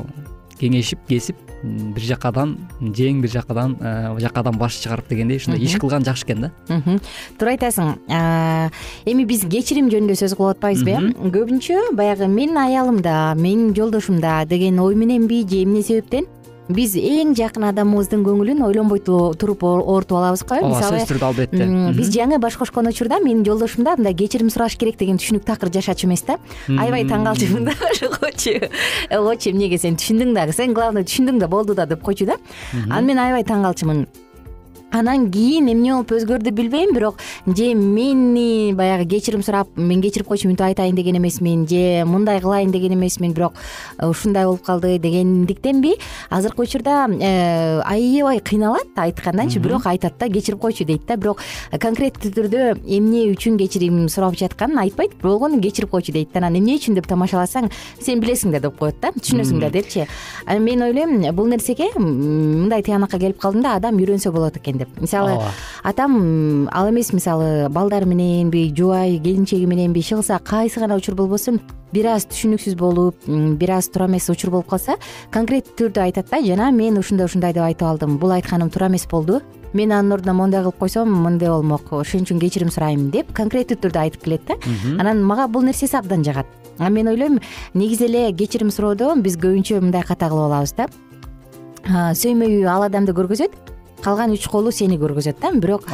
кеңешип 0.60 1.02
кесип 1.08 1.36
бир 1.62 2.04
жакадан 2.04 2.54
жең 2.80 3.20
бир 3.24 3.32
жакадан 3.32 3.76
э, 3.80 3.92
жакадан 4.22 4.58
баш 4.60 4.76
чыгарып 4.82 5.08
дегендей 5.10 5.40
ушундай 5.40 5.62
иш 5.64 5.76
кылган 5.80 6.04
жакшы 6.04 6.26
экен 6.26 6.46
да. 6.46 6.50
Туура 7.38 7.54
айтасың 7.56 7.94
эми 9.08 9.26
биз 9.28 9.46
кечирим 9.48 9.90
жөнүндө 9.92 10.18
сөз 10.20 10.36
кылып 10.36 10.56
атпайбызбы 10.56 10.94
э? 10.94 11.30
Көбүнчө 11.34 11.92
баягы 11.96 12.28
менин 12.30 12.60
аялымда 12.60 13.34
менин 13.40 13.74
жолдошумда 13.76 14.44
деген 14.46 14.80
ой 14.80 14.94
мененби 14.94 15.42
же 15.48 15.64
эмне 15.64 15.82
себептен 15.82 16.28
биз 16.68 16.96
эң 16.98 17.34
жакын 17.38 17.68
адамыбыздын 17.70 18.24
көңүлүн 18.26 18.64
ойлонбой 18.66 19.02
туруп 19.04 19.62
оорутуп 19.66 20.18
алабыз 20.18 20.42
го 20.48 20.58
ооба 20.58 20.80
сөзсүз 20.82 21.10
түрдө 21.12 21.28
албетте 21.28 21.68
биз 21.96 22.10
жаңы 22.14 22.40
баш 22.42 22.58
кошкон 22.58 22.90
учурда 22.90 23.20
менин 23.22 23.44
жолдошумда 23.46 23.96
мындай 24.00 24.16
кечирим 24.18 24.50
сураш 24.50 24.76
керек 24.80 24.98
деген 24.98 25.20
түшүнүк 25.22 25.46
такыр 25.46 25.70
жашачу 25.72 26.08
эмес 26.08 26.24
да. 26.26 26.38
Аябай 26.66 27.06
таң 27.06 27.26
калчумун 27.28 27.70
да 27.70 27.74
ошогочу 27.90 28.58
ойчу 29.22 29.50
эмнеге 29.52 29.78
сен 29.78 29.98
түшүндүң 30.00 30.34
дагы 30.34 30.56
сен 30.56 30.74
главное 30.74 31.06
түшүндүң 31.06 31.38
да 31.42 31.48
болду 31.48 31.74
да 31.74 31.86
деп 31.86 32.02
койчу 32.02 32.26
да. 32.26 32.40
Анан 32.88 33.06
мен 33.06 33.22
аябай 33.22 33.46
таң 33.46 33.62
калчумун 33.62 34.06
анан 34.92 35.30
кийин 35.30 35.68
эмне 35.68 35.92
болуп 35.92 36.12
өзгөрдү 36.14 36.52
билбейм 36.54 36.94
бирок 36.94 37.18
же 37.46 37.74
мени 37.74 38.72
баягы 38.72 39.04
кечирим 39.08 39.42
сурап 39.42 39.68
мен 39.76 40.00
кечирип 40.02 40.28
койчу 40.28 40.48
мынтип 40.48 40.64
айтайын 40.66 40.94
деген 40.94 41.18
эмесмин 41.18 41.66
же 41.68 42.04
мындай 42.06 42.40
кылайын 42.40 42.70
деген 42.70 42.94
эмесмин 42.94 43.32
бирок 43.32 43.54
э, 43.98 44.06
ушундай 44.06 44.44
болуп 44.44 44.62
калды 44.62 44.98
дегендиктенби 44.98 45.96
азыркы 46.30 46.62
учурда 46.62 47.08
э, 47.08 47.80
аябай 47.80 48.40
кыйналат 48.40 48.86
айтканданчы 48.96 49.58
бирок 49.58 49.86
айтат 49.86 50.18
да 50.18 50.28
кечирип 50.28 50.60
койчу 50.60 50.84
дейт 50.84 51.04
да 51.06 51.16
бирок 51.16 51.42
конкреттүү 51.72 52.32
түрдө 52.32 52.78
эмне 52.86 53.26
үчүн 53.34 53.58
кечирим 53.58 54.08
сурап 54.08 54.38
жатканын 54.38 54.78
айтпайт 54.86 55.18
болгону 55.20 55.60
кечирип 55.60 55.90
койчу 55.90 56.12
дейт 56.12 56.30
да. 56.32 56.38
Анан 56.38 56.60
эмне 56.60 56.78
үчүн 56.78 56.94
деп 56.94 57.08
тамашаласаң 57.10 57.70
сен 58.00 58.20
билесиң 58.20 58.54
да 58.54 58.60
деп 58.60 58.78
коет 58.78 59.00
да 59.02 59.10
түшүнөсүң 59.16 59.60
да 59.60 59.70
депчи. 59.70 60.06
Мен 60.46 60.82
ойлойм 60.82 61.34
бул 61.34 61.48
нерсеге 61.50 61.90
мындай 61.96 62.82
тыянакка 62.86 63.18
келип 63.18 63.40
калдым 63.40 63.64
да 63.64 63.74
адам 63.80 63.98
үйрөнсө 63.98 64.30
болот 64.32 64.56
экен 64.60 64.75
деп. 64.78 65.00
Мисалы 65.00 65.38
атам 65.82 66.68
ал 66.72 66.90
эмес 66.90 67.12
мисалы 67.12 67.68
балдары 67.68 68.06
мененби 68.06 68.72
жубайы 68.76 69.18
келинчеги 69.22 69.66
мененби 69.66 70.00
чыгылса 70.00 70.38
кайсы 70.38 70.80
гана 70.80 70.96
учур 70.96 71.14
болбосун 71.14 71.60
бир 71.92 72.06
аз 72.12 72.26
түшүнүксүз 72.26 72.76
болуп 72.76 73.16
бир 73.26 73.70
аз 73.78 73.88
туура 73.88 74.08
эмес 74.08 74.28
учур 74.30 74.50
болуп 74.50 74.68
калса 74.68 74.96
конкреттүү 75.32 75.76
түрдө 75.78 76.02
айтат 76.02 76.30
да 76.30 76.42
жана 76.44 76.70
мен 76.72 76.98
ушундай 76.98 77.26
ушундай 77.26 77.52
деп 77.52 77.62
айтып 77.62 77.86
алдым. 77.88 78.18
Бул 78.18 78.30
айтканым 78.30 78.70
туура 78.70 78.88
эмес 78.88 79.06
болду. 79.10 79.40
Мен 79.72 79.92
анын 79.92 80.12
ордуна 80.12 80.32
моундай 80.32 80.62
кылып 80.62 80.78
койсом 80.78 81.10
мындай 81.12 81.48
болмок 81.48 81.92
ошон 81.92 82.22
үчүн 82.24 82.40
кечирим 82.40 82.70
сурайм 82.70 83.10
деп 83.10 83.32
конкреттүү 83.36 83.76
түрдө 83.82 84.00
айтып 84.00 84.22
келет 84.24 84.46
да. 84.48 84.56
Анан 84.98 85.22
мага 85.24 85.48
бул 85.48 85.62
нерсеси 85.62 85.96
абдан 85.96 86.24
жагат. 86.24 86.46
А 86.78 86.88
мен 86.88 87.08
ойлойм 87.08 87.40
негизи 87.74 88.04
эле 88.04 88.32
кечирим 88.32 88.70
суроодо 88.70 89.14
биз 89.16 89.36
көбүнчө 89.36 89.80
мындай 89.80 90.02
ката 90.02 90.28
кылып 90.28 90.48
алабыз 90.48 90.74
да. 90.76 90.88
Сүймөйү 91.86 92.66
ал 92.68 92.82
адамды 92.88 93.12
көргөзөт 93.12 93.52
калган 94.04 94.32
үч 94.36 94.48
колу 94.48 94.72
сени 94.72 94.98
көргөзөт 94.98 95.40
да. 95.40 95.52
Бирок 95.52 95.86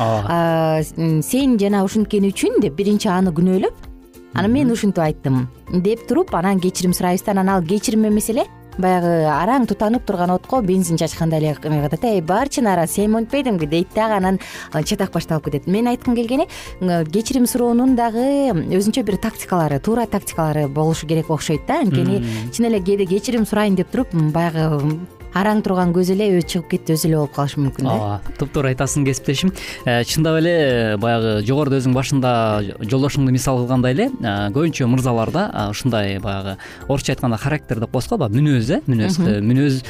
сен 1.26 1.58
жана 1.58 1.84
ушинткени 1.84 2.32
үчүн 2.32 2.60
деп 2.62 2.74
биринчи 2.78 3.08
аны 3.08 3.32
күнөөлөп 3.34 3.88
анан 4.34 4.52
мен 4.52 4.70
ушинтип 4.72 5.02
айттым 5.04 5.46
деп 5.84 6.06
туруп 6.08 6.34
анан 6.34 6.60
кечирим 6.60 6.94
сурайбыз 6.96 7.24
да 7.26 7.32
анан 7.32 7.48
ал 7.48 7.62
кечирим 7.62 8.08
эмес 8.08 8.30
эле 8.32 8.46
баягы 8.78 9.26
араң 9.28 9.66
тутанып 9.68 10.06
турган 10.08 10.30
отко 10.32 10.62
бензин 10.64 10.96
чачкандай 10.96 11.42
эле 11.42 11.54
катат 11.60 12.06
эй 12.08 12.22
барчы 12.24 12.62
нары 12.64 12.86
сен 12.88 13.12
монтпедиңби 13.12 13.68
дейт 13.68 13.92
дагы 13.94 14.16
анан 14.16 14.40
чатак 14.72 15.12
башталып 15.12 15.50
кетет. 15.50 15.66
Мен 15.66 15.90
айткым 15.92 16.16
келгени 16.16 16.48
кечирим 17.12 17.46
суроонун 17.46 17.96
дагы 17.96 18.24
өзүнчө 18.72 19.04
бир 19.04 19.20
тактикалары 19.20 19.78
туура 19.78 20.06
тактикалары 20.06 20.68
болушу 20.68 21.06
керек 21.06 21.28
окшойт 21.28 21.66
да. 21.68 21.82
Анткени 21.84 22.24
чын 22.52 22.70
эле 22.70 22.80
кээде 22.80 23.04
кечирим 23.06 23.44
сурайын 23.44 23.76
деп 23.76 23.92
туруп 23.92 24.14
баягы 24.32 24.96
араң 25.38 25.62
турган 25.64 25.92
көз 25.94 26.12
эле 26.14 26.28
чыгып 26.42 26.68
кетти 26.72 26.96
өзү 26.96 27.08
эле 27.08 27.18
болуп 27.20 27.34
калышы 27.36 27.60
мүмкүн 27.62 27.88
да. 27.88 27.94
Ооба 27.94 28.36
туптуура 28.38 28.72
айтасың 28.72 29.06
кесиптешим. 29.06 29.52
Э, 29.86 30.02
чындап 30.08 30.38
эле 30.40 30.52
э, 30.52 30.96
баягы 31.00 31.34
жогоруда 31.46 31.78
өзүң 31.80 31.94
башында 31.96 32.32
жолдошуңду 32.80 33.32
мисал 33.34 33.62
кылгандай 33.62 33.96
эле 33.96 34.08
э, 34.10 34.34
көбүнчө 34.54 34.88
мырзаларда 34.92 35.46
ушундай 35.72 36.18
баягы 36.22 36.56
орусча 36.88 37.14
айтканда 37.14 37.38
характер 37.40 37.80
деп 37.80 37.92
коебуз 37.92 38.10
го 38.10 38.18
баягы 38.22 38.40
мүнөз 38.40 38.72
э 38.76 38.80
мүнөз 38.86 39.20
мүнөз 39.48 39.80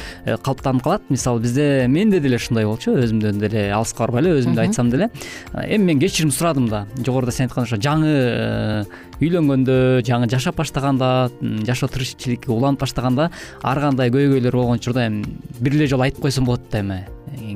калыптанып 0.45 0.83
калат. 0.83 1.07
Мисалы 1.09 1.43
бизде 1.43 1.87
менде 1.87 2.19
деле 2.23 2.39
ушундай 2.39 2.65
болчу 2.65 2.95
өзүмдөн 2.95 3.39
деле 3.43 3.67
алыска 3.73 4.05
барбай 4.05 4.23
эле 4.23 4.37
өзүмдү 4.39 4.67
айтсам 4.67 4.89
деле. 4.89 5.09
Эми 5.53 5.93
мен 5.93 5.99
кечирим 5.99 6.31
сурадым 6.31 6.69
да 6.69 6.85
жогоруда 6.97 7.31
сен 7.31 7.47
айткан 7.47 7.67
ошо 7.67 7.75
жаңы 7.75 8.87
үйлөнгөндө 9.21 9.75
жаңы 10.07 10.29
жашап 10.31 10.57
баштаганда 10.61 11.29
жашоо 11.67 11.89
тиричиликке 11.89 12.51
уланып 12.51 12.83
баштаганда 12.83 13.29
ар 13.61 13.81
кандай 13.83 14.11
көйгөйлөр 14.13 14.55
болгон 14.55 14.81
учурда 14.81 15.07
эми 15.07 15.23
бир 15.59 15.75
эле 15.77 15.87
жолу 15.87 16.07
айтып 16.07 16.21
койсом 16.21 16.45
болот 16.45 16.69
да 16.71 16.79
эми. 16.79 17.03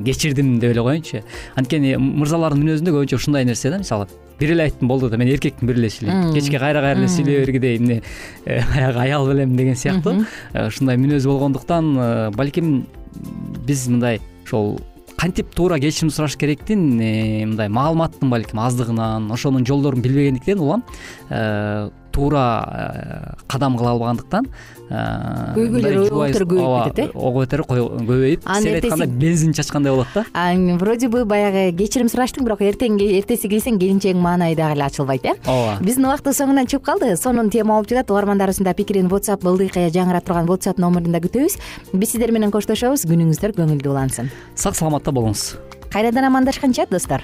Кечирдим 0.05 0.59
деп 0.59 0.71
эле 0.71 0.81
коеюнчу. 0.81 1.23
Анткени 1.55 1.95
мырзалардын 1.97 2.63
мүнөзүндө 2.63 2.93
көбүнчө 2.95 3.19
ушундай 3.19 3.45
нерсе 3.45 3.69
да 3.69 3.77
мисалы 3.81 4.07
бир 4.39 4.51
эле 4.53 4.67
айттым 4.67 4.87
болду 4.87 5.09
да 5.09 5.17
мен 5.17 5.29
эркекмин 5.33 5.69
бир 5.69 5.79
эле 5.79 5.89
сүйлөйм 5.93 6.33
кечке 6.35 6.59
кайра 6.59 6.81
кайра 6.81 6.99
эле 6.99 7.09
сүйлөй 7.09 7.45
бергидей 7.45 7.77
эмне 7.77 8.01
э, 8.45 8.61
баягы 8.73 8.99
аял 8.99 9.27
белем 9.29 9.55
деген 9.57 9.75
сыяктуу. 9.75 10.25
Э, 10.53 10.67
ушундай 10.67 10.97
мүнөз 10.97 11.25
болгондуктан 11.27 11.95
э, 11.97 12.29
балким 12.35 12.85
биз 13.65 13.87
мындай 13.87 14.21
ошол 14.45 14.79
кантип 15.27 15.49
туура 15.51 15.75
кечирим 15.79 16.09
сураш 16.09 16.37
керектин? 16.39 16.85
Мындай 16.95 17.67
маалыматтын 17.67 18.29
балким 18.31 18.61
аздыгынан 18.63 19.27
ошонун 19.35 19.65
жолдорун 19.67 19.99
билбегендиктен 20.01 20.61
улам 20.63 20.85
туура 22.17 23.37
кадам 23.47 23.77
кыла 23.77 23.93
албагандыктан 23.95 24.49
көйгөйлөр 24.89 25.97
ого 26.07 26.25
бетер 26.25 26.47
көбөйүп 26.47 26.89
кетет 26.89 27.05
э? 27.05 27.09
ого 27.13 27.43
бетер 27.43 27.63
көбөйүп 27.69 28.45
сен 28.47 28.77
айткандай 28.79 29.07
бензин 29.07 29.53
чачкандай 29.53 29.93
болот 29.93 30.11
да 30.15 30.25
вроде 30.81 31.07
бы 31.07 31.25
баягы 31.25 31.69
кечирим 31.77 32.09
сураштың 32.11 32.47
бирок 32.47 32.61
эртең 32.65 32.99
эртеси 33.01 33.49
келсең 33.51 33.79
келинчегиң 33.81 34.21
маанайы 34.21 34.55
дагы 34.57 34.77
эле 34.77 34.87
ачылбайт 34.87 35.25
э? 35.25 35.35
Ооба. 35.47 35.77
Биздин 35.83 36.07
убактыбыз 36.07 36.39
соңуна 36.41 36.65
чыгып 36.67 36.85
калды. 36.85 37.15
Сонун 37.19 37.49
тема 37.53 37.75
болуп 37.77 37.89
жатат. 37.91 38.11
Угармандарыбыздын 38.11 38.67
дагы 38.67 38.81
пикирин 38.81 39.11
whatsapp 39.11 39.43
ылдыйкы 39.47 39.87
жаңырап 39.95 40.27
турган 40.27 40.49
whatsapp 40.49 40.81
номурунда 40.81 41.21
күтөбүз. 41.23 41.57
Биз 41.93 42.13
сиздер 42.13 42.33
менен 42.35 42.53
коштошобуз. 42.53 43.07
Күнүңүздөр 43.09 43.55
көңүлдүү 43.57 43.93
улансын. 43.93 44.31
Сак 44.55 44.79
саламатта 44.79 45.15
болуңуз. 45.15 45.53
Кайрадан 45.91 46.27
амандашканча 46.31 46.87
достор 46.91 47.23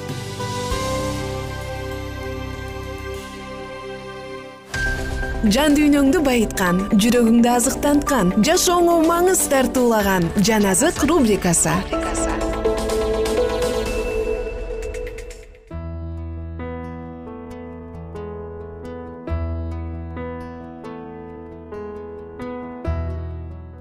жан 5.49 5.73
дүйнөңдү 5.73 6.19
байыткан 6.21 6.83
жүрөгүңдү 7.01 7.49
азыктанткан 7.49 8.27
жашооңо 8.45 8.99
маңыз 9.07 9.39
тартуулаган 9.49 10.27
жан 10.45 10.67
азык 10.69 11.01
рубрикасы. 11.09 11.73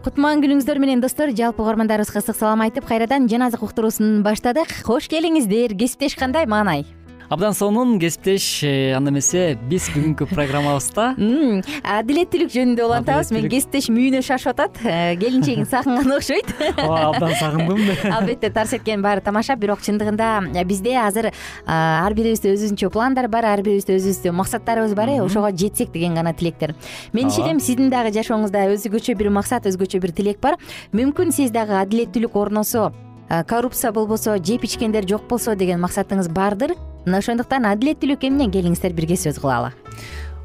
Кутман 0.00 0.40
күнүңүздөр 0.40 0.80
менен 0.80 1.04
достор 1.04 1.34
жалпы 1.36 1.60
угармандарыбызга 1.60 2.22
ысык 2.24 2.38
салам 2.40 2.64
айтып 2.64 2.88
кайрадан 2.88 3.28
жан 3.28 3.44
азык 3.44 3.66
уктуруусун 3.68 4.24
баштадык. 4.24 4.72
Кош 4.88 5.12
келиңиздер 5.12 5.76
кесиптеш 5.76 6.16
кандай 6.16 6.48
маанай 6.48 6.86
абдан 7.30 7.54
сонун 7.54 7.98
кесиптеш 8.00 8.64
э, 8.64 8.92
анда 8.96 9.12
эмесе 9.12 9.56
биз 9.70 9.86
бүгүнкү 9.94 10.26
программабызда. 10.32 11.12
Адилеттүүлүк 12.00 12.50
жөнүндө 12.50 12.86
улантабыз. 12.88 13.30
Мен 13.36 13.46
кесиптешим 13.52 13.94
үйүнө 14.00 14.22
шашып 14.26 14.56
атат. 14.56 14.80
Э, 14.82 15.14
келинчегин 15.20 15.68
сагынган 15.70 16.10
окшойт. 16.16 16.50
Ооба 16.82 17.04
абдан 17.12 17.36
сагындым 17.38 17.86
албетте 18.16 18.50
тарс 18.50 18.74
эткени 18.74 19.04
баары 19.06 19.22
тамаша 19.22 19.54
бирок 19.54 19.78
чындыгында 19.86 20.30
э, 20.50 20.64
бизде 20.66 20.96
азыр 20.98 21.30
ар 21.70 22.18
бирибизде 22.18 22.50
өзүбүзчө 22.56 22.90
пландар 22.90 23.30
бар 23.30 23.46
ар 23.52 23.62
бирибизде 23.62 23.94
өзүбүздө 24.00 24.34
максаттарыбыз 24.34 24.98
бар 24.98 25.14
э 25.14 25.20
ошого 25.22 25.54
жетсек 25.54 25.94
деген 25.94 26.18
гана 26.18 26.34
тилектер. 26.34 26.74
Мен 27.12 27.30
ишенем 27.30 27.60
сиздин 27.60 27.94
дагы 27.94 28.10
жашооңузда 28.10 28.66
өзгөчө 28.74 29.14
бир 29.14 29.30
максат 29.30 29.70
өзгөчө 29.70 30.02
бир 30.02 30.10
тилек 30.10 30.42
бар. 30.42 30.58
Мүмкүн 30.92 31.30
сиз 31.30 31.54
дагы 31.54 31.78
адилеттүүлүк 31.78 32.34
орносо 32.34 32.90
коррупция 33.46 33.92
болбосо 33.92 34.34
жеп 34.42 34.64
ичкендер 34.66 35.06
жок 35.06 35.28
болсо 35.30 35.54
деген 35.54 35.78
максатыңыз 35.78 36.26
бардыр 36.34 36.74
мына 37.06 37.20
ошондуктан 37.22 37.68
адилеттүүлүк 37.70 38.26
эмне? 38.28 38.50
Келиңиздер 38.52 38.94
бирге 38.96 39.16
сөз 39.20 39.40
кылалы. 39.40 39.72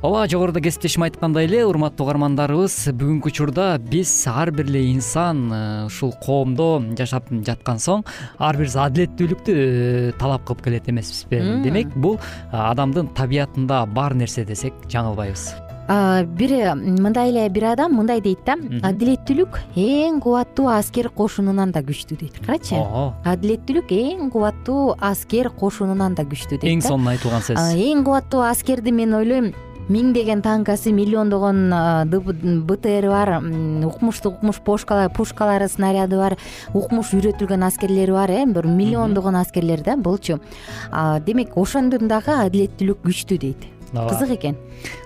Ооба 0.05 0.27
жогоруда 0.29 0.61
кесиптешим 0.61 1.05
айткандай 1.07 1.47
эле 1.47 1.63
урматтуу 1.65 2.05
угармандарыбыз 2.05 2.91
бүгүнкү 2.99 3.31
учурда 3.31 3.79
биз 3.81 4.11
ар 4.29 4.51
бир 4.53 4.67
эле 4.69 4.83
инсан 4.91 5.41
э, 5.49 5.61
ушул 5.87 6.13
коомдо 6.21 6.69
жашап 6.99 7.31
жаткан 7.31 7.81
соң 7.81 8.05
ар 8.37 8.59
бирибиз 8.59 8.77
адилеттүүлүктү 8.85 9.55
э, 9.57 10.13
талап 10.21 10.45
кылып 10.45 10.65
келет 10.67 10.93
эмеспизби 10.93 11.41
демек 11.65 11.95
бул 11.95 12.19
адамдын 12.51 13.15
табиятында 13.17 13.85
бар 13.97 14.13
нерсе 14.13 14.45
десек 14.45 14.77
жаңылбайбыз 14.93 15.64
бир 15.87 16.75
мындай 16.75 17.29
эле 17.29 17.49
бир 17.49 17.71
адам 17.73 17.93
мындай 17.99 18.21
дейт 18.21 18.45
да. 18.45 18.55
Адилеттүүлүк 18.89 19.59
эң 19.75 20.19
кубаттуу 20.23 20.69
аскер 20.73 21.09
кошунунан 21.09 21.71
да 21.71 21.83
күчтүү 21.85 22.17
дейт. 22.23 22.39
Карачы? 22.45 22.81
Адилеттүүлүк 23.25 23.93
эң 23.93 24.31
кубаттуу 24.33 24.95
аскер 24.99 25.49
кошунунан 25.49 26.17
да 26.17 26.25
күчтүү 26.25 26.61
дейт 26.63 26.71
эң 26.73 26.81
сонун 26.85 27.13
айтылган 27.13 27.45
сөз. 27.45 27.61
Эң 27.75 28.03
кубаттуу 28.07 28.41
аскерди 28.47 28.91
мен 28.95 29.13
ойлойм 29.13 29.53
миңдеген 29.89 30.41
танкасы 30.41 30.89
миллиондогон 30.95 31.69
бтри 32.65 33.09
бар 33.09 33.35
укмуштуу 33.85 34.31
укмуш 34.33 34.59
пушкалары 34.65 35.67
снаряды 35.69 36.17
бар 36.17 36.37
укмуш 36.73 37.13
үйрөтүлгөн 37.13 37.67
аскерлери 37.67 38.11
бар 38.11 38.31
э 38.31 38.45
бир 38.45 38.65
миллиондогон 38.65 39.35
аскерлер 39.35 39.83
да 39.83 39.95
булчу 39.95 40.39
демек 41.25 41.55
ошондон 41.55 42.07
дагы 42.07 42.33
адилеттүүлүк 42.33 43.05
күчтүү 43.05 43.37
дейт 43.37 43.69
кызык 43.93 44.35
экен. 44.37 44.57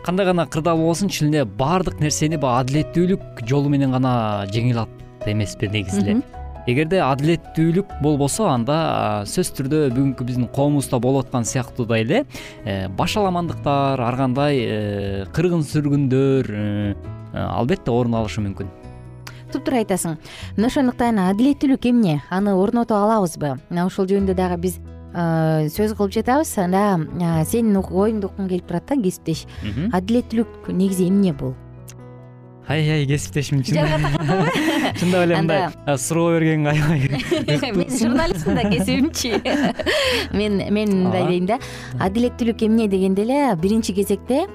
Кандай 0.06 0.26
гана 0.26 0.46
кырдаал 0.46 0.78
болбосун 0.78 1.10
чын 1.10 1.34
эле 1.34 1.46
баардык 1.46 2.00
нерсени 2.00 2.38
баягы 2.38 2.70
адилеттүүлүк 2.70 3.46
жолу 3.48 3.70
менен 3.70 3.92
гана 3.92 4.46
жеңип 4.52 4.78
алат 4.78 5.28
эмеспи 5.28 5.68
негизи 5.68 6.02
эле 6.02 6.22
эгерде 6.70 7.00
адилеттүүлүк 7.04 8.00
болбосо 8.04 8.48
анда 8.50 8.78
сөзсүз 9.30 9.56
түрдө 9.58 9.80
бүгүнкү 9.94 10.28
биздин 10.28 10.50
коомубузда 10.54 11.00
болуп 11.02 11.28
аткан 11.28 11.48
сыяктуудай 11.48 12.04
эле 12.04 12.20
э, 12.65 12.88
башаламандыктар 13.00 14.02
ар 14.02 14.18
кандай 14.20 14.60
э, 14.60 15.26
кыргын 15.34 15.63
сүргүндөр 15.65 16.52
э, 16.52 16.94
албетте 17.34 17.92
орун 17.92 18.20
алышы 18.20 18.44
мүмкүн. 18.46 18.70
Туптуура 19.50 19.82
айтасың. 19.82 20.20
Мына 20.58 20.70
ошондуктан 20.70 21.22
адилеттүүлүк 21.24 21.89
эмне? 21.89 22.20
Аны 22.30 22.54
орното 22.54 23.00
алабызбы? 23.00 23.56
Мына 23.72 23.88
ушул 23.89 24.06
жөнүндө 24.10 24.38
дагы 24.38 24.60
биз 24.68 24.78
сөз 25.13 25.95
кылып 25.98 26.13
жатабыз 26.13 26.52
анда 26.62 27.00
сенин 27.50 27.80
оюңду 27.82 28.30
уккум 28.30 28.50
келип 28.50 28.67
турат 28.67 28.86
да 28.89 28.98
кесиптеш. 29.00 29.45
Адилеттүүлүк 29.93 30.69
негизи 30.69 31.10
эмне 31.10 31.34
бул? 31.34 31.56
Ай 32.69 32.86
ай 32.86 33.06
кесиптешим 33.10 33.63
чындап. 33.65 33.88
Эле 35.02 35.38
мындай 35.39 35.98
суроо 35.98 36.36
бергенге 36.36 36.69
аябай 36.69 37.72
мен 37.80 37.89
журналистмин 37.89 38.56
да 38.56 38.69
кесибимчи. 38.69 39.41
Мен 40.38 40.62
мен 40.69 40.93
мындай 41.04 41.26
дейм 41.28 41.48
да. 41.48 41.58
Адилеттүүлүк 42.00 42.62
эмне 42.67 42.88
дегенде 42.88 43.26
эле 43.26 43.56
биринчи 43.56 43.93
кезекте 43.98 44.45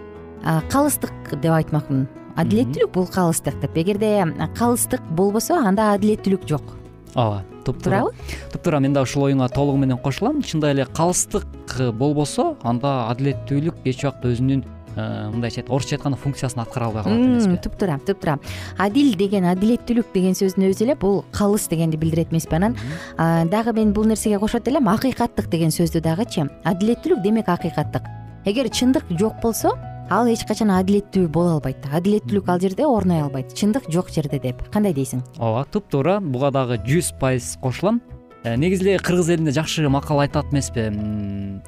калыстык 0.71 1.35
деп 1.35 1.51
айтмакмын. 1.51 2.07
Адилеттүүлүк 2.37 2.95
бул 2.95 3.11
калыстык 3.11 3.59
деп. 3.61 3.75
Эгерде 3.75 4.23
калыстык 4.55 5.03
болбосо 5.11 5.59
анда 5.59 5.91
адилеттүүлүк 5.99 6.47
жок 6.47 6.84
ооба 7.15 7.45
туурабы 7.65 8.13
туптуура 8.53 8.81
мен 8.81 8.93
дагы 8.93 9.09
ушул 9.09 9.27
оюңа 9.29 9.49
толугу 9.53 9.79
менен 9.79 9.99
кошулам. 9.99 10.43
Чындай 10.43 10.75
эле 10.75 10.87
калыстык 10.87 11.47
болбосо 11.93 12.55
анда 12.63 13.09
адилеттүүлүк 13.13 13.85
эч 13.85 14.05
убакта 14.05 14.33
өзүнүн 14.33 14.65
э, 14.97 15.31
мындайча 15.33 15.65
орусча 15.69 15.97
айтканда 15.97 16.19
функциясын 16.19 16.61
аткара 16.63 16.91
албай 16.91 17.05
калат 17.05 17.19
эмеспи 17.19 17.57
туптуура 17.69 17.99
туптуура 18.07 18.39
адил 18.79 19.15
деген 19.17 19.49
адилеттүүлүк 19.55 20.13
деген 20.15 20.37
сөздүн 20.39 20.69
өзү 20.71 20.85
эле 20.89 20.99
бул 20.99 21.25
калыс 21.33 21.69
дегенди 21.69 21.97
билдирет 21.97 22.33
эмеспи 22.33 22.57
анан? 22.57 22.77
Дагы 23.17 23.73
мен 23.73 23.93
бул 23.93 24.05
нерсеге 24.05 24.39
кошот 24.39 24.69
элем. 24.69 24.89
Акыйкаттык 24.89 25.49
деген 25.49 25.71
сөздү 25.71 26.01
дагычы. 26.05 26.49
Адилеттүүлүк 26.65 27.23
демек 27.23 27.49
акыйкаттык. 27.49 28.03
Эгер 28.45 28.69
чындык 28.69 29.05
жок 29.19 29.41
болсо 29.43 29.73
ал 30.11 30.29
эч 30.29 30.45
качан 30.49 30.73
адилеттүү 30.75 31.29
боло 31.33 31.57
албайт. 31.59 31.85
Адилеттүүлүк 31.93 32.49
ал 32.49 32.61
жерде 32.61 32.87
орной 32.87 33.23
албайт. 33.25 33.55
Чындык 33.57 33.89
жок 33.93 34.11
жерде 34.13 34.39
деп. 34.43 34.63
Кандай 34.73 34.95
дейсиң? 34.97 35.23
Ооба 35.39 35.65
туптуура 35.71 36.19
буга 36.21 36.51
дагы 36.55 36.79
жүз 36.85 37.15
пайыз 37.21 37.55
кошулам. 37.63 38.01
Э, 38.45 38.57
негизи 38.57 38.85
эле 38.85 38.99
кыргыз 38.99 39.31
элинде 39.31 39.55
жакшы 39.57 39.89
макал 39.89 40.21
айтат 40.21 40.53
эмеспи. 40.53 40.91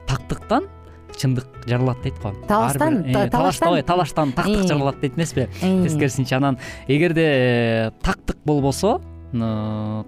Тактыктан 0.07 0.69
чындык 1.17 1.47
жаралат 1.67 2.03
дейт 2.03 2.19
го. 2.23 2.35
Талаштан 2.49 3.05
э, 3.05 3.29
талаштан. 3.87 4.33
тактык 4.33 4.65
э. 4.65 4.69
жаралат 4.69 5.01
дейт 5.01 5.17
эмеспи. 5.17 5.49
Тескерисинче 5.61 6.37
анан 6.37 6.59
эгерде 6.89 7.93
тактык 8.03 8.37
болбосо 8.45 9.01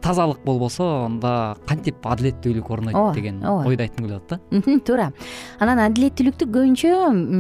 тазалык 0.03 0.45
болбосо 0.45 0.87
анда 1.07 1.57
кантип 1.67 2.07
адилеттүүлүк 2.07 2.71
орнойт 2.71 3.15
деген 3.15 3.43
ойду 3.45 3.83
айткым 3.83 4.07
келип 4.07 4.23
атат 4.23 4.41
да 4.51 4.79
туура. 4.87 5.11
Анан 5.59 5.83
адилеттүүлүктү 5.89 6.49
көбүнчө 6.49 6.95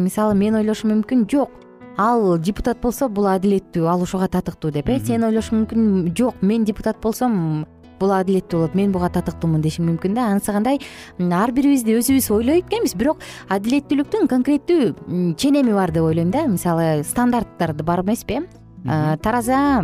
мисалы 0.04 0.34
мен 0.38 0.58
ойлошум 0.60 0.94
мүмкүн 0.96 1.26
жок. 1.30 1.50
Ал 1.98 2.38
депутат 2.38 2.78
болсо 2.80 3.08
бул 3.08 3.26
адилеттүү 3.26 3.88
ал 3.90 4.02
ошого 4.02 4.28
татыктуу 4.28 4.70
деп 4.70 4.88
э? 4.88 5.00
Сен 5.02 5.24
ойлошуң 5.26 5.64
мүмкүн 5.64 6.14
жок. 6.14 6.38
Мен 6.42 6.64
депутат 6.64 7.00
болсом 7.02 7.66
бул 7.98 8.12
адилеттүү 8.14 8.60
болот 8.60 8.76
мен 8.78 8.92
буга 8.94 9.08
татыктуумун 9.10 9.64
дешиң 9.64 9.88
мүмкүн 9.88 10.14
да. 10.14 10.28
Анысы 10.30 10.54
кандай? 10.54 10.78
Ар 11.18 11.50
бирибизди 11.52 11.96
өзүбүз 11.98 12.30
ойлой 12.36 12.62
экенбиз 12.62 12.94
бирок 12.94 13.24
адилеттүүлүктүн 13.50 14.30
конкреттүү 14.30 15.34
ченеми 15.42 15.74
бар 15.74 15.90
деп 15.90 16.06
ойлойм 16.06 16.30
да. 16.30 16.46
Мисалы 16.46 17.02
стандарттар 17.02 17.74
бар 17.82 18.04
эмеспи 18.06 18.44
тараза 18.86 19.82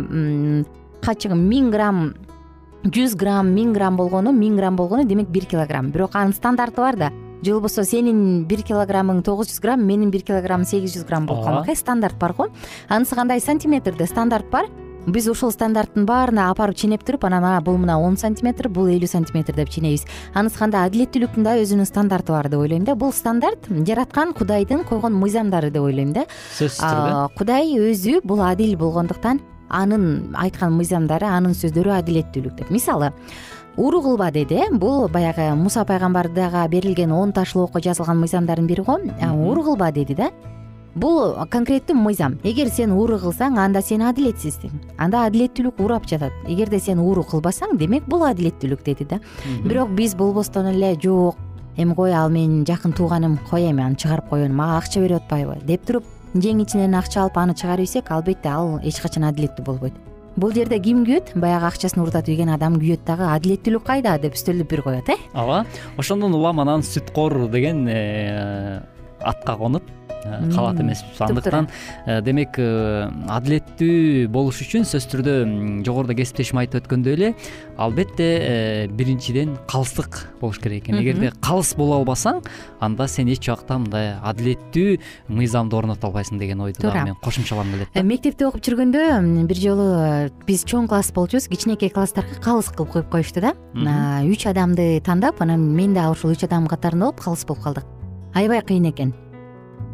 качы 1.05 1.29
миң 1.29 1.69
грамм 1.69 2.15
жүз 2.85 3.13
грамм 3.17 3.51
миң 3.53 3.73
грамм 3.75 3.97
болгону 3.97 4.31
миң 4.33 4.57
грамм 4.57 4.75
болгону 4.77 5.05
демек 5.05 5.29
бир 5.29 5.45
килограмм. 5.45 5.91
Бирок 5.93 6.15
анын 6.15 6.33
стандарты 6.33 6.81
бар 6.81 6.95
да. 6.97 7.11
Же 7.43 7.53
болбосо 7.53 7.83
сенин 7.85 8.45
бир 8.45 8.63
килограммың 8.65 9.21
тогуз 9.23 9.51
жүз 9.51 9.61
грамм 9.61 9.85
менин 9.85 10.09
бир 10.09 10.23
килограммым 10.25 10.65
сегиз 10.65 10.95
жүз 10.95 11.05
грамм 11.05 11.27
болуп 11.27 11.45
калмак 11.45 11.69
э 11.69 11.75
стандарт 11.75 12.17
бар 12.17 12.33
го. 12.33 12.47
Анысы 12.89 13.15
кандай? 13.15 13.39
Сантиметрде 13.39 14.07
стандарт 14.07 14.49
бар. 14.49 14.65
Биз 15.05 15.27
ушул 15.29 15.51
стандарттын 15.51 16.07
баарына 16.09 16.49
апарып 16.49 16.75
ченеп 16.75 17.03
туруп 17.05 17.25
анан 17.25 17.63
бул 17.63 17.77
мына 17.77 17.99
он 18.01 18.17
сантиметр 18.17 18.69
бул 18.69 18.87
элүү 18.87 19.07
сантиметр 19.07 19.53
деп 19.53 19.69
ченейбиз 19.69 20.05
анысы 20.33 20.57
кандай? 20.57 20.89
Адилеттүүлүктүн 20.89 21.43
дагы 21.43 21.61
өзүнүн 21.61 21.85
стандарты 21.85 22.33
бар 22.33 22.49
деп 22.49 22.59
ойлойм 22.59 22.83
да. 22.85 22.95
Бул 22.95 23.13
стандарт 23.13 23.69
жараткан 23.69 24.33
кудайдын 24.33 24.83
койгон 24.83 25.13
мыйзамдары 25.13 25.69
деп 25.69 25.83
ойлойм 25.83 26.13
да. 26.13 26.25
Сөзсүз 26.57 26.81
түрдө. 26.81 27.35
Кудай 27.37 27.77
өзү 27.77 28.21
бул 28.25 28.41
адил 28.41 28.75
болгондуктан 28.77 29.41
анын 29.75 30.35
айткан 30.39 30.73
мыйзамдары 30.77 31.27
анын 31.27 31.53
сөздөрү 31.57 31.93
адилеттүүлүк 31.99 32.55
деп. 32.55 32.71
Мисалы 32.71 33.11
уру 33.77 34.01
кылба 34.01 34.31
деди. 34.31 34.55
Э 34.55 34.71
бул 34.71 35.07
баягы 35.09 35.53
муса 35.55 35.85
пайгамбардага 35.85 36.67
берилген 36.67 37.11
он 37.11 37.33
ташлоокко 37.33 37.81
жазылган 37.81 38.19
мыйзамдардын 38.19 38.67
бири 38.67 38.83
го. 38.83 38.99
Уру 39.33 39.63
кылба 39.63 39.91
деди 39.91 40.15
да. 40.15 40.31
Бул 40.95 41.35
конкреттүү 41.51 41.95
мыйзам. 41.95 42.39
Эгер 42.43 42.69
сен 42.69 42.91
уру 42.91 43.17
кылсаң 43.19 43.59
анда 43.59 43.81
сен 43.81 44.01
адилетсизсиң 44.01 44.71
анда 44.97 45.25
адилеттүүлүк 45.27 45.81
урап 45.83 46.07
жатат. 46.07 46.31
Эгерде 46.47 46.79
сен 46.79 46.99
уру 46.99 47.23
кылбасаң 47.23 47.75
демек 47.77 48.07
бул 48.07 48.23
адилеттүүлүк 48.23 48.85
деди 48.85 49.03
да. 49.03 49.19
Бирок 49.65 49.91
биз 49.91 50.15
болбостон 50.15 50.71
эле 50.71 50.95
жок 50.95 51.35
эми 51.77 51.93
кой 51.95 52.13
ал 52.13 52.29
менин 52.29 52.65
жакын 52.65 52.93
тууганым 52.93 53.37
кой 53.49 53.69
эми 53.69 53.83
аны 53.83 53.95
чыгарып 53.95 54.29
коеюн 54.29 54.55
мага 54.55 54.77
акча 54.77 55.01
берип 55.01 55.23
атпайбы 55.23 55.57
деп 55.63 55.85
туруп 55.85 56.05
жең 56.35 56.61
ичинен 56.65 56.95
акча 56.97 57.21
алып 57.23 57.37
аны 57.39 57.55
чыгарып 57.55 57.87
ийсек 57.87 58.11
албетте 58.11 58.49
ал 58.51 58.79
эч 58.83 58.99
качан 58.99 59.23
адилеттүү 59.29 59.65
болбойт. 59.65 59.95
Бул 60.35 60.51
жерде 60.51 60.81
ким 60.83 61.05
күйөт? 61.07 61.31
Баягы 61.39 61.69
акчасын 61.69 62.01
урутатып 62.03 62.33
ийген 62.33 62.51
адам 62.51 62.75
күйөт 62.81 63.05
дагы. 63.07 63.23
Адилеттүүлүк 63.37 63.85
кайда 63.87 64.17
деп 64.19 64.35
стөлдөп 64.35 64.67
бир 64.67 64.81
коет 64.83 65.09
э? 65.09 65.15
Ооба 65.33 65.63
ошондон 65.97 66.35
улам 66.35 66.59
анан 66.59 66.83
сүткор 66.83 67.47
деген 67.47 67.87
э, 67.87 68.81
атка 69.21 69.55
конуп 69.55 69.87
калат 70.53 70.79
эмеспиз 70.81 71.21
андыктан 71.21 71.69
э, 72.05 72.21
демек 72.25 72.57
э, 72.57 73.09
адилеттүү 73.29 74.27
болуш 74.33 74.61
үчүн 74.65 74.85
сөзсүз 74.87 75.09
түрдө 75.11 75.35
жогоруда 75.85 76.15
кесиптешим 76.17 76.59
айтып 76.61 76.83
өткөндөй 76.83 77.17
эле 77.17 77.31
албетте 77.77 78.89
биринчиден 78.95 79.55
калыстык 79.69 80.21
болуш 80.41 80.59
керек 80.63 80.85
экен. 80.85 80.99
Эгерде 81.01 81.31
калыс 81.41 81.73
боло 81.77 81.99
албасаң 82.01 82.41
анда 82.79 83.07
сен 83.11 83.29
эч 83.31 83.49
убакта 83.49 83.77
мындай 83.79 84.13
адилеттүү 84.23 84.97
мыйзамды 85.27 85.77
орното 85.77 86.09
албайсың 86.09 86.39
деген 86.39 86.61
ойду 86.65 86.81
дагы 86.81 87.03
мен 87.11 87.19
кошумчалагым 87.23 87.75
келет 87.75 87.93
да 87.93 88.03
мектепте 88.03 88.47
окуп 88.47 88.63
жүргөндө 88.65 89.45
бир 89.49 89.61
жолу 89.61 89.89
биз 90.47 90.65
чоң 90.65 90.89
класс 90.89 91.11
болчубуз. 91.15 91.49
Кичинекей 91.51 91.89
класстарга 91.89 92.39
калыс 92.41 92.71
кылып 92.71 92.93
коюп 92.93 93.11
коюшту 93.11 93.43
да. 93.43 93.53
Үч 94.25 94.47
адамды 94.49 95.01
тандап 95.05 95.41
анан 95.41 95.67
мен 95.75 95.93
дагы 95.93 96.15
ушул 96.15 96.31
үч 96.31 96.43
адамдын 96.47 96.71
катарында 96.71 97.11
болуп 97.11 97.21
калыс 97.23 97.45
болуп 97.45 97.63
калдык. 97.63 97.85
Аябай 98.35 98.61
кыйын 98.61 98.89
экен 98.91 99.13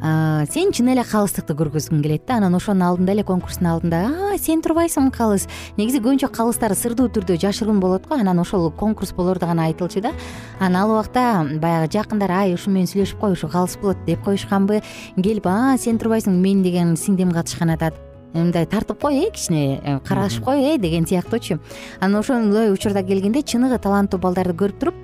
сен 0.02 0.72
чын 0.74 0.88
эле 0.90 1.04
калыстыкты 1.06 1.54
көргөзгүң 1.54 2.02
келет 2.02 2.24
да 2.26 2.40
анан 2.40 2.56
ошонун 2.58 2.88
алдында 2.88 3.14
эле 3.14 3.24
конкурстун 3.24 3.68
алдында 3.70 4.00
сен 4.42 4.64
турбайсыңбы 4.66 5.14
калыс 5.14 5.46
негизи 5.78 6.02
көбүнчө 6.02 6.32
калыстар 6.34 6.74
сырдуу 6.74 7.06
түрдө 7.14 7.38
жашыруун 7.42 7.80
болот 7.80 8.08
го 8.10 8.18
анан 8.18 8.40
ошол 8.42 8.72
конкурс 8.72 9.14
болоордо 9.14 9.46
гана 9.46 9.68
айтылчу 9.70 10.02
да. 10.02 10.14
Анан 10.60 10.82
ал 10.82 10.94
убакта 10.96 11.46
баягы 11.62 11.92
жакындар 11.94 12.32
ай 12.32 12.56
ушу 12.56 12.72
менен 12.72 12.90
сүйлөшүп 12.90 13.20
кой 13.20 13.34
ушу 13.34 13.48
калыс 13.48 13.78
болот 13.78 13.98
деп 14.08 14.24
коюшканбы. 14.26 14.82
Келип 15.22 15.46
а 15.46 15.78
сен 15.78 16.00
турбайсыңбы 16.00 16.42
мен 16.42 16.64
деген 16.64 16.96
сиңдим 16.98 17.32
катышкан 17.32 17.70
атат 17.70 17.94
мындай 18.34 18.66
тартып 18.66 19.02
кой 19.02 19.28
э 19.28 19.30
кичине 19.30 19.82
э, 19.84 20.00
карашып 20.00 20.46
кой 20.46 20.64
э 20.64 20.78
деген 20.80 21.06
сыяктуучу 21.06 21.60
анан 22.00 22.22
ошондой 22.22 22.74
учурда 22.74 23.04
келгенде 23.04 23.44
чыныгы 23.44 23.78
таланттуу 23.78 24.20
балдарды 24.20 24.54
көрүп 24.54 24.80
туруп 24.80 24.96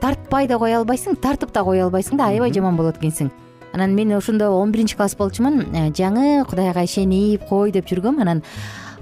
тартпай 0.00 0.46
да 0.46 0.58
кое 0.58 0.78
албайсың 0.78 1.16
тартып 1.20 1.52
да 1.52 1.64
кое 1.64 1.82
албайсың 1.82 2.16
да 2.16 2.30
аябай 2.30 2.52
жаман 2.52 2.76
болот 2.76 2.98
экенсиң 2.98 3.30
анан 3.72 3.94
мен 3.94 4.12
ошондо 4.12 4.50
он 4.50 4.72
биринчи 4.72 4.96
класс 4.96 5.16
болчумун 5.16 5.60
э, 5.74 5.90
жаңы 5.90 6.44
кудайга 6.48 6.84
ишенип 6.84 7.46
кой 7.48 7.72
деп 7.72 7.86
жүргөм. 7.86 8.20
Анан 8.20 8.42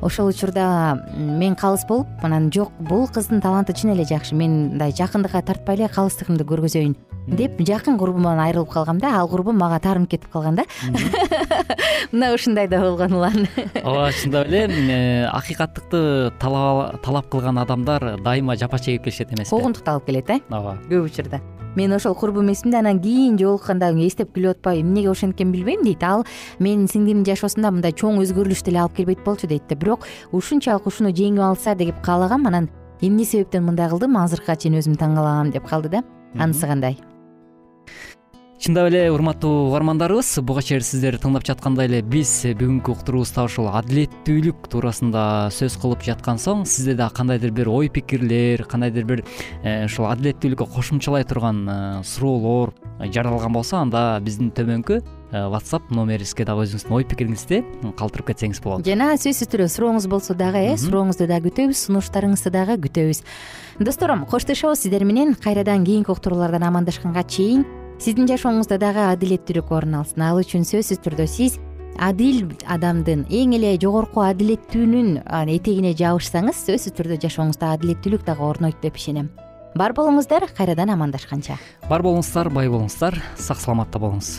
ошол 0.00 0.28
учурда 0.28 1.02
мен 1.16 1.56
калыс 1.56 1.86
болуп 1.88 2.06
анан 2.22 2.50
жок 2.52 2.72
бул 2.78 3.08
кыздын 3.08 3.40
таланты 3.40 3.72
чын 3.72 3.94
эле 3.94 4.04
жакшы. 4.04 4.34
Мен 4.34 4.70
мындай 4.70 4.92
жакындыкка 4.92 5.42
тартпай 5.42 5.76
эле 5.76 5.88
калыстыгымды 5.88 6.44
көргөзөйүн 6.44 6.96
деп 7.26 7.58
жакын 7.66 7.98
курбуман 7.98 8.38
айрылып 8.38 8.70
калгам 8.70 9.00
да. 9.02 9.16
Ал 9.18 9.28
курбум 9.28 9.58
мага 9.58 9.80
таарынып 9.82 10.10
кетип 10.10 10.30
калган 10.30 10.60
да. 10.60 10.64
Мына 12.12 12.32
ушундай 12.34 12.68
да 12.68 12.80
болгон 12.80 13.18
улан. 13.18 13.48
Ооба 13.82 14.12
чындап 14.12 14.48
эле 14.48 14.66
э, 14.68 15.26
акыйкаттыкты 15.32 16.32
талап 16.38 17.30
кылган 17.30 17.58
адамдар 17.58 18.16
дайыма 18.22 18.56
жапа 18.56 18.78
чегип 18.78 19.04
келишет 19.04 19.32
эмеспи? 19.32 19.50
Куугунтукту 19.50 19.90
алып 19.90 20.06
келет 20.06 20.30
э? 20.30 20.40
Ооба. 20.50 20.78
Көп 20.88 21.10
учурда 21.10 21.40
мен 21.76 21.92
ошол 21.92 22.14
курбум 22.14 22.50
эсимде 22.52 22.78
анан 22.78 23.00
кийин 23.00 23.38
жолукканда 23.38 23.92
эстеп 24.06 24.36
күлүп 24.36 24.56
атпайбы. 24.56 24.82
Эмнеге 24.82 25.10
ошенткенин 25.10 25.52
билбейм 25.52 25.84
дейт. 25.84 26.02
Ал 26.02 26.24
менин 26.58 26.88
сиңдимдин 26.88 27.24
жашоосунда 27.24 27.70
мындай 27.70 27.92
чоң 27.92 28.20
өзгөрүлүш 28.24 28.64
деле 28.64 28.80
алып 28.80 28.96
келбейт 28.96 29.24
болчу 29.24 29.46
дейт 29.46 29.68
да. 29.68 29.76
Бирок 29.76 30.06
ушунчалык 30.32 30.86
ушуну 30.86 31.10
жеңип 31.10 31.40
алса 31.40 31.74
деп 31.74 32.00
каалагам 32.02 32.46
анан 32.46 32.70
эмне 33.00 33.24
себептен 33.24 33.64
мындай 33.64 33.88
кылдым? 33.88 34.16
Азыркыга 34.16 34.56
чейин 34.56 34.80
өзүм 34.80 34.96
таң 34.96 35.14
калам 35.14 35.52
деп 35.52 35.68
калды 35.68 35.88
да. 35.88 36.02
Анысы 36.38 36.66
кандай 36.66 36.98
чындап 38.56 38.88
эле 38.88 39.10
урматтуу 39.12 39.68
угармандарыбыз 39.68 40.38
буга 40.40 40.62
чейин 40.64 40.84
сиздер 40.84 41.18
тыңдап 41.20 41.44
жаткандай 41.44 41.90
эле 41.90 41.98
биз 42.00 42.30
бүгүнкү 42.56 42.94
уктуруубузда 42.94 43.44
ушул 43.44 43.68
адилеттүүлүк 43.68 44.70
туурасында 44.72 45.24
сөз 45.52 45.76
кылып 45.82 46.06
жаткан 46.06 46.40
соң 46.40 46.64
сизде 46.64 46.94
дагы 46.96 47.18
кандайдыр 47.18 47.52
бир 47.52 47.68
ой 47.68 47.90
пикирлер 47.92 48.64
кандайдыр 48.64 49.04
бир 49.04 49.24
э, 49.60 49.84
ушул 49.84 50.08
адилеттүүлүккө 50.08 50.70
кошумчалай 50.72 51.28
турган 51.28 51.62
э, 51.68 51.78
суроолор 52.08 52.72
жаралган 53.04 53.52
болсо 53.52 53.76
анда 53.82 54.18
биздин 54.24 54.48
төмөнкү 54.56 55.02
э, 55.02 55.46
whatsapp 55.52 55.92
номерибизге 55.92 56.48
дагы 56.48 56.64
өзүңүздүн 56.64 56.96
ой 56.96 57.04
пикириңизди 57.12 57.62
калтырып 58.00 58.32
кетсеңиз 58.32 58.64
болот. 58.64 58.88
Жана 58.88 59.12
сөзсүз 59.20 59.52
түрдө 59.52 59.68
сурооңуз 59.76 60.08
болсо 60.08 60.32
дагы 60.32 60.64
э 60.72 60.76
сурооңузду 60.80 61.28
дагы 61.28 61.52
күтөбүз 61.52 61.90
сунуштарыңызды 61.90 62.56
дагы 62.56 62.80
күтөбүз. 62.88 63.26
Достор 63.84 64.16
коштошобуз 64.30 64.86
сиздер 64.86 65.04
менен. 65.04 65.34
Кайрадан 65.34 65.84
кийинки 65.84 66.10
уктуруулардан 66.10 66.64
амандашканга 66.64 67.22
чейин 67.22 67.66
сиздин 67.98 68.28
жашооңузда 68.28 68.78
дагы 68.80 69.04
адилеттүүлүк 69.12 69.72
орун 69.72 69.96
алсын. 70.00 70.24
Ал 70.26 70.40
үчүн 70.42 70.66
сөзсүз 70.68 71.00
түрдө 71.04 71.26
сиз 71.30 71.58
адил 72.02 72.50
адамдын 72.68 73.24
эң 73.32 73.56
эле 73.56 73.72
жогорку 73.80 74.24
адилеттүүнүн 74.26 75.22
этегине 75.56 75.94
жабышсаңыз 75.96 76.60
сөзсүз 76.68 76.96
түрдө 76.98 77.20
жашооңузда 77.24 77.72
адилеттүүлүк 77.78 78.26
дагы 78.26 78.44
орнойт 78.44 78.82
деп 78.84 79.00
ишенем. 79.00 79.30
Бар 79.76 79.92
болуңуздар 79.96 80.48
кайрадан 80.56 80.92
амандашканча. 80.92 81.58
Бар 81.88 82.04
болуңуздар 82.04 82.52
бай 82.52 82.68
болуңуздар 82.72 83.20
сак 83.36 83.60
саламатта 83.60 84.00
болуңуз 84.00 84.38